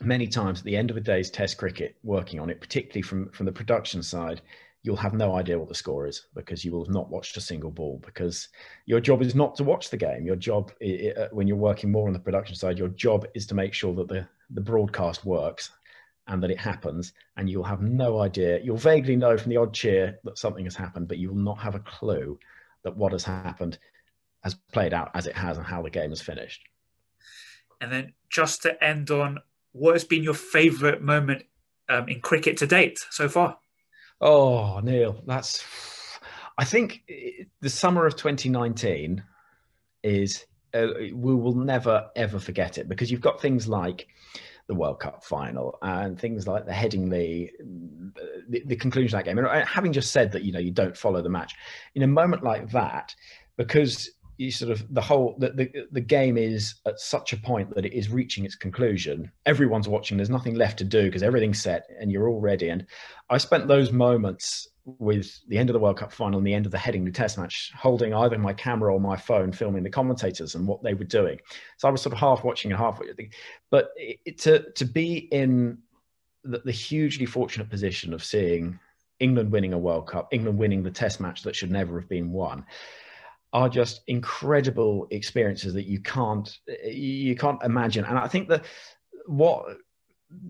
many 0.00 0.26
times 0.26 0.60
at 0.60 0.64
the 0.64 0.76
end 0.76 0.90
of 0.90 0.96
a 0.96 1.00
day's 1.00 1.30
Test 1.30 1.58
cricket, 1.58 1.96
working 2.02 2.40
on 2.40 2.50
it, 2.50 2.60
particularly 2.60 3.02
from 3.02 3.30
from 3.30 3.46
the 3.46 3.52
production 3.52 4.02
side, 4.02 4.40
you'll 4.82 4.96
have 4.96 5.14
no 5.14 5.34
idea 5.34 5.58
what 5.58 5.68
the 5.68 5.74
score 5.74 6.06
is 6.06 6.26
because 6.34 6.64
you 6.64 6.70
will 6.70 6.84
have 6.84 6.94
not 6.94 7.10
watched 7.10 7.36
a 7.36 7.40
single 7.40 7.70
ball 7.70 8.00
because 8.04 8.48
your 8.86 9.00
job 9.00 9.22
is 9.22 9.34
not 9.34 9.56
to 9.56 9.64
watch 9.64 9.90
the 9.90 9.96
game. 9.96 10.26
Your 10.26 10.36
job, 10.36 10.72
when 11.32 11.48
you're 11.48 11.56
working 11.56 11.90
more 11.90 12.06
on 12.06 12.12
the 12.12 12.18
production 12.18 12.54
side, 12.54 12.78
your 12.78 12.88
job 12.88 13.26
is 13.34 13.46
to 13.46 13.54
make 13.54 13.74
sure 13.74 13.94
that 13.94 14.08
the 14.08 14.26
the 14.50 14.60
broadcast 14.60 15.24
works 15.24 15.70
and 16.26 16.42
that 16.42 16.50
it 16.50 16.58
happens, 16.58 17.12
and 17.36 17.48
you'll 17.50 17.64
have 17.64 17.82
no 17.82 18.20
idea. 18.20 18.60
You'll 18.62 18.76
vaguely 18.76 19.16
know 19.16 19.36
from 19.36 19.50
the 19.50 19.58
odd 19.58 19.74
cheer 19.74 20.18
that 20.24 20.38
something 20.38 20.64
has 20.64 20.74
happened, 20.74 21.08
but 21.08 21.18
you 21.18 21.28
will 21.28 21.36
not 21.36 21.58
have 21.58 21.74
a 21.74 21.80
clue 21.80 22.38
that 22.82 22.96
what 22.96 23.12
has 23.12 23.24
happened 23.24 23.78
has 24.42 24.54
played 24.72 24.92
out 24.92 25.10
as 25.14 25.26
it 25.26 25.34
has 25.34 25.56
and 25.56 25.66
how 25.66 25.82
the 25.82 25.90
game 25.90 26.10
has 26.10 26.20
finished. 26.20 26.62
And 27.80 27.90
then 27.92 28.12
just 28.30 28.62
to 28.62 28.82
end 28.82 29.10
on, 29.10 29.38
what 29.72 29.94
has 29.94 30.04
been 30.04 30.22
your 30.22 30.34
favourite 30.34 31.02
moment 31.02 31.44
um, 31.88 32.08
in 32.08 32.20
cricket 32.20 32.56
to 32.58 32.66
date 32.66 32.98
so 33.10 33.28
far? 33.28 33.58
Oh, 34.20 34.80
Neil, 34.80 35.22
that's. 35.26 35.64
I 36.56 36.64
think 36.64 37.02
the 37.60 37.68
summer 37.70 38.06
of 38.06 38.16
2019 38.16 39.22
is. 40.02 40.46
Uh, 40.72 40.88
we 41.12 41.32
will 41.32 41.54
never 41.54 42.10
ever 42.16 42.40
forget 42.40 42.78
it 42.78 42.88
because 42.88 43.08
you've 43.08 43.20
got 43.20 43.40
things 43.40 43.68
like 43.68 44.08
the 44.66 44.74
World 44.74 45.00
Cup 45.00 45.22
final 45.22 45.78
and 45.82 46.18
things 46.18 46.46
like 46.46 46.64
the 46.64 46.72
Headingley, 46.72 47.50
the, 48.48 48.62
the 48.64 48.76
conclusion 48.76 49.16
of 49.18 49.24
that 49.24 49.28
game. 49.28 49.38
And 49.38 49.46
uh, 49.46 49.64
having 49.66 49.92
just 49.92 50.10
said 50.10 50.32
that, 50.32 50.42
you 50.42 50.52
know, 50.52 50.58
you 50.58 50.70
don't 50.70 50.96
follow 50.96 51.20
the 51.20 51.28
match, 51.28 51.54
in 51.94 52.02
a 52.02 52.06
moment 52.06 52.42
like 52.42 52.70
that, 52.70 53.14
because 53.56 54.10
you 54.36 54.50
sort 54.50 54.70
of 54.70 54.92
the 54.92 55.00
whole 55.00 55.36
the, 55.38 55.50
the, 55.50 55.86
the 55.92 56.00
game 56.00 56.36
is 56.36 56.74
at 56.86 56.98
such 56.98 57.32
a 57.32 57.36
point 57.36 57.74
that 57.74 57.86
it 57.86 57.92
is 57.92 58.10
reaching 58.10 58.44
its 58.44 58.54
conclusion 58.56 59.30
everyone's 59.46 59.88
watching 59.88 60.16
there's 60.16 60.30
nothing 60.30 60.54
left 60.54 60.78
to 60.78 60.84
do 60.84 61.04
because 61.04 61.22
everything's 61.22 61.62
set 61.62 61.86
and 62.00 62.10
you're 62.10 62.28
all 62.28 62.40
ready 62.40 62.68
and 62.68 62.86
i 63.30 63.38
spent 63.38 63.68
those 63.68 63.92
moments 63.92 64.68
with 64.84 65.40
the 65.48 65.56
end 65.56 65.70
of 65.70 65.74
the 65.74 65.80
World 65.80 65.96
Cup 65.96 66.12
final 66.12 66.38
and 66.38 66.46
the 66.46 66.52
end 66.52 66.66
of 66.66 66.72
the 66.72 66.78
heading 66.78 67.04
the 67.04 67.10
Test 67.10 67.38
match, 67.38 67.72
holding 67.74 68.12
either 68.12 68.38
my 68.38 68.52
camera 68.52 68.92
or 68.92 69.00
my 69.00 69.16
phone, 69.16 69.50
filming 69.50 69.82
the 69.82 69.90
commentators 69.90 70.54
and 70.54 70.66
what 70.66 70.82
they 70.82 70.94
were 70.94 71.04
doing. 71.04 71.40
So 71.78 71.88
I 71.88 71.90
was 71.90 72.02
sort 72.02 72.12
of 72.12 72.18
half 72.18 72.44
watching 72.44 72.70
and 72.70 72.78
half 72.78 72.98
watching. 72.98 73.30
But 73.70 73.90
it, 73.96 74.38
to 74.40 74.70
to 74.72 74.84
be 74.84 75.28
in 75.32 75.78
the, 76.42 76.58
the, 76.58 76.72
hugely 76.72 77.24
fortunate 77.24 77.70
position 77.70 78.12
of 78.12 78.22
seeing 78.22 78.78
England 79.20 79.50
winning 79.50 79.72
a 79.72 79.78
World 79.78 80.06
Cup, 80.06 80.28
England 80.32 80.58
winning 80.58 80.82
the 80.82 80.90
Test 80.90 81.20
match 81.20 81.42
that 81.44 81.56
should 81.56 81.70
never 81.70 81.98
have 81.98 82.08
been 82.08 82.30
won, 82.30 82.66
are 83.54 83.68
just 83.68 84.02
incredible 84.08 85.06
experiences 85.10 85.72
that 85.74 85.86
you 85.86 86.00
can't 86.00 86.58
you 86.84 87.36
can't 87.36 87.62
imagine. 87.62 88.04
And 88.04 88.18
I 88.18 88.28
think 88.28 88.48
that 88.48 88.64
what 89.26 89.76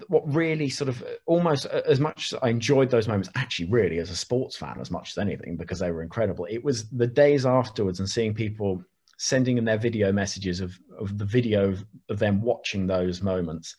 what 0.08 0.22
really 0.34 0.70
sort 0.70 0.88
of 0.88 1.04
almost 1.26 1.66
as 1.66 2.00
much 2.00 2.32
as 2.32 2.38
I 2.42 2.48
enjoyed 2.48 2.90
those 2.90 3.06
moments, 3.06 3.28
actually, 3.34 3.68
really 3.68 3.98
as 3.98 4.10
a 4.10 4.16
sports 4.16 4.56
fan, 4.56 4.78
as 4.80 4.90
much 4.90 5.10
as 5.10 5.18
anything, 5.18 5.56
because 5.56 5.78
they 5.80 5.92
were 5.92 6.02
incredible. 6.02 6.46
It 6.48 6.64
was 6.64 6.88
the 6.88 7.06
days 7.06 7.44
afterwards 7.44 8.00
and 8.00 8.08
seeing 8.08 8.32
people 8.32 8.82
sending 9.18 9.58
in 9.58 9.64
their 9.66 9.78
video 9.78 10.10
messages 10.10 10.60
of, 10.60 10.76
of 10.98 11.18
the 11.18 11.26
video 11.26 11.68
of, 11.68 11.84
of 12.08 12.18
them 12.18 12.40
watching 12.40 12.86
those 12.86 13.22
moments 13.22 13.76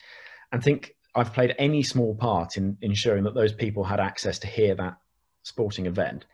and 0.52 0.64
think 0.64 0.96
I've 1.16 1.34
played 1.34 1.56
any 1.58 1.84
small 1.84 2.16
part 2.16 2.58
in 2.58 2.78
ensuring 2.82 3.24
that 3.24 3.34
those 3.34 3.52
people 3.52 3.84
had 3.84 4.00
access 4.00 4.40
to 4.40 4.48
hear 4.48 4.76
that 4.76 4.98
sporting 5.44 5.88
event 5.88 6.26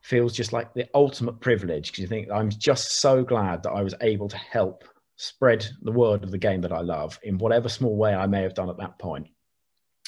feels 0.00 0.32
just 0.32 0.52
like 0.52 0.72
the 0.74 0.88
ultimate 0.94 1.40
privilege 1.40 1.88
because 1.88 2.00
you 2.00 2.06
think 2.06 2.30
I'm 2.30 2.50
just 2.50 3.00
so 3.00 3.22
glad 3.22 3.62
that 3.62 3.72
I 3.72 3.82
was 3.82 3.94
able 4.00 4.28
to 4.28 4.36
help 4.36 4.84
spread 5.16 5.66
the 5.82 5.92
word 5.92 6.24
of 6.24 6.30
the 6.30 6.38
game 6.38 6.62
that 6.62 6.72
I 6.72 6.80
love 6.80 7.18
in 7.22 7.36
whatever 7.36 7.68
small 7.68 7.96
way 7.96 8.14
I 8.14 8.26
may 8.26 8.42
have 8.42 8.54
done 8.54 8.70
at 8.70 8.78
that 8.78 8.98
point. 8.98 9.28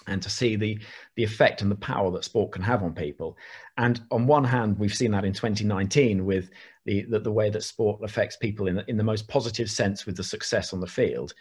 And 0.07 0.21
to 0.23 0.31
see 0.31 0.57
the 0.57 0.81
the 1.17 1.23
effect 1.23 1.63
and 1.63 1.71
the 1.71 1.77
power 1.77 2.11
that 2.11 2.25
sport 2.25 2.53
can 2.53 2.63
have 2.63 2.83
on 2.83 2.95
people. 2.95 3.37
And 3.77 4.01
on 4.11 4.27
one 4.27 4.45
hand 4.45 4.79
we've 4.79 4.95
seen 4.95 5.13
that 5.13 5.25
in 5.25 5.33
2019 5.33 6.25
with 6.25 6.51
the 6.87 7.03
the, 7.03 7.21
the 7.21 7.31
way 7.31 7.51
that 7.51 7.63
sport 7.63 8.03
affects 8.03 8.37
people 8.37 8.67
in 8.67 8.77
the, 8.77 8.85
in 8.89 8.97
the 8.97 9.05
most 9.05 9.29
positive 9.29 9.71
sense 9.71 10.07
with 10.07 10.17
the 10.17 10.25
success 10.25 10.73
on 10.73 10.81
the 10.81 10.87
field. 10.87 11.35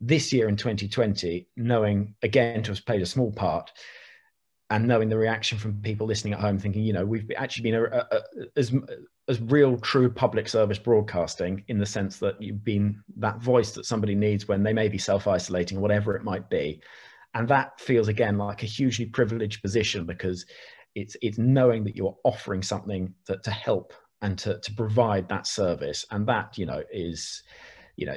This 0.00 0.32
year 0.32 0.48
in 0.48 0.56
2020 0.56 1.46
knowing 1.56 2.14
again 2.22 2.62
to 2.62 2.72
have 2.72 2.86
played 2.86 3.02
a 3.02 3.06
small 3.06 3.30
part 3.30 3.70
and 4.70 4.86
knowing 4.86 5.08
the 5.08 5.18
reaction 5.18 5.58
from 5.58 5.74
people 5.82 6.06
listening 6.06 6.32
at 6.32 6.40
home 6.40 6.58
thinking 6.58 6.82
you 6.82 6.92
know 6.92 7.04
we've 7.04 7.30
actually 7.36 7.62
been 7.62 7.74
a, 7.74 7.84
a, 7.84 8.06
a, 8.12 8.22
as 8.56 8.72
as 9.30 9.40
real 9.42 9.78
true 9.78 10.10
public 10.10 10.48
service 10.48 10.78
broadcasting 10.78 11.62
in 11.68 11.78
the 11.78 11.86
sense 11.86 12.18
that 12.18 12.40
you've 12.42 12.64
been 12.64 13.00
that 13.16 13.38
voice 13.38 13.70
that 13.70 13.86
somebody 13.86 14.14
needs 14.14 14.48
when 14.48 14.64
they 14.64 14.72
may 14.72 14.88
be 14.88 14.98
self-isolating 14.98 15.78
or 15.78 15.80
whatever 15.80 16.16
it 16.16 16.24
might 16.24 16.50
be. 16.50 16.80
And 17.34 17.46
that 17.46 17.78
feels 17.78 18.08
again 18.08 18.38
like 18.38 18.64
a 18.64 18.66
hugely 18.66 19.06
privileged 19.06 19.62
position 19.62 20.04
because 20.04 20.46
it's 20.96 21.16
it's 21.22 21.38
knowing 21.38 21.84
that 21.84 21.94
you're 21.94 22.16
offering 22.24 22.60
something 22.60 23.14
to, 23.26 23.38
to 23.38 23.50
help 23.52 23.94
and 24.20 24.36
to, 24.40 24.58
to 24.58 24.74
provide 24.74 25.28
that 25.28 25.46
service. 25.46 26.04
And 26.10 26.26
that 26.26 26.58
you 26.58 26.66
know 26.66 26.82
is 26.90 27.44
you 27.94 28.06
know 28.06 28.16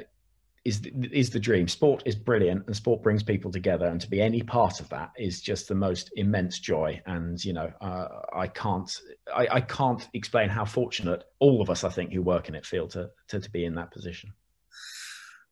is 0.64 0.80
is 1.12 1.30
the 1.30 1.38
dream. 1.38 1.68
Sport 1.68 2.02
is 2.06 2.14
brilliant, 2.14 2.66
and 2.66 2.74
sport 2.74 3.02
brings 3.02 3.22
people 3.22 3.52
together. 3.52 3.86
And 3.86 4.00
to 4.00 4.08
be 4.08 4.20
any 4.20 4.42
part 4.42 4.80
of 4.80 4.88
that 4.88 5.12
is 5.18 5.40
just 5.40 5.68
the 5.68 5.74
most 5.74 6.10
immense 6.16 6.58
joy. 6.58 7.00
And 7.06 7.42
you 7.44 7.52
know, 7.52 7.70
uh, 7.80 8.08
I 8.34 8.46
can't 8.46 8.90
I, 9.34 9.46
I, 9.52 9.60
can't 9.60 10.08
explain 10.14 10.48
how 10.48 10.64
fortunate 10.64 11.24
all 11.38 11.60
of 11.60 11.68
us, 11.68 11.84
I 11.84 11.90
think, 11.90 12.12
who 12.12 12.22
work 12.22 12.48
in 12.48 12.54
it, 12.54 12.64
feel 12.64 12.88
to 12.88 13.10
to, 13.28 13.40
to 13.40 13.50
be 13.50 13.64
in 13.64 13.74
that 13.74 13.92
position. 13.92 14.32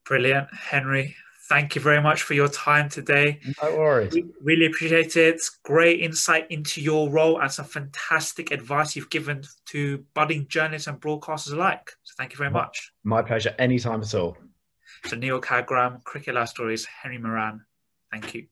Brilliant, 0.07 0.49
Henry. 0.55 1.15
Thank 1.49 1.75
you 1.75 1.83
very 1.83 2.01
much 2.01 2.23
for 2.23 2.33
your 2.33 2.49
time 2.49 2.89
today. 2.89 3.41
No 3.63 3.77
worries. 3.77 4.15
We 4.15 4.25
really 4.41 4.67
appreciate 4.67 5.17
it. 5.17 5.43
Great 5.65 6.01
insight 6.01 6.51
into 6.51 6.81
your 6.81 7.11
role 7.11 7.41
and 7.41 7.51
some 7.51 7.67
fantastic 7.67 8.53
advice 8.53 8.97
you've 8.97 9.11
given 9.11 9.43
to 9.67 10.05
budding 10.15 10.47
journalists 10.49 10.87
and 10.87 10.99
broadcasters 10.99 11.53
alike. 11.53 11.93
So 12.05 12.15
thank 12.17 12.33
you 12.33 12.39
very 12.39 12.51
much. 12.51 12.93
My 13.05 13.21
pleasure. 13.21 13.55
Anytime 13.59 14.01
at 14.01 14.15
all. 14.15 14.37
So 15.07 15.17
Neil 15.17 15.41
Kagram, 15.41 16.03
Cricket 16.05 16.35
Life 16.35 16.49
Stories, 16.49 16.87
Henry 16.87 17.19
Moeran. 17.19 17.61
Thank 18.11 18.35
you. 18.35 18.47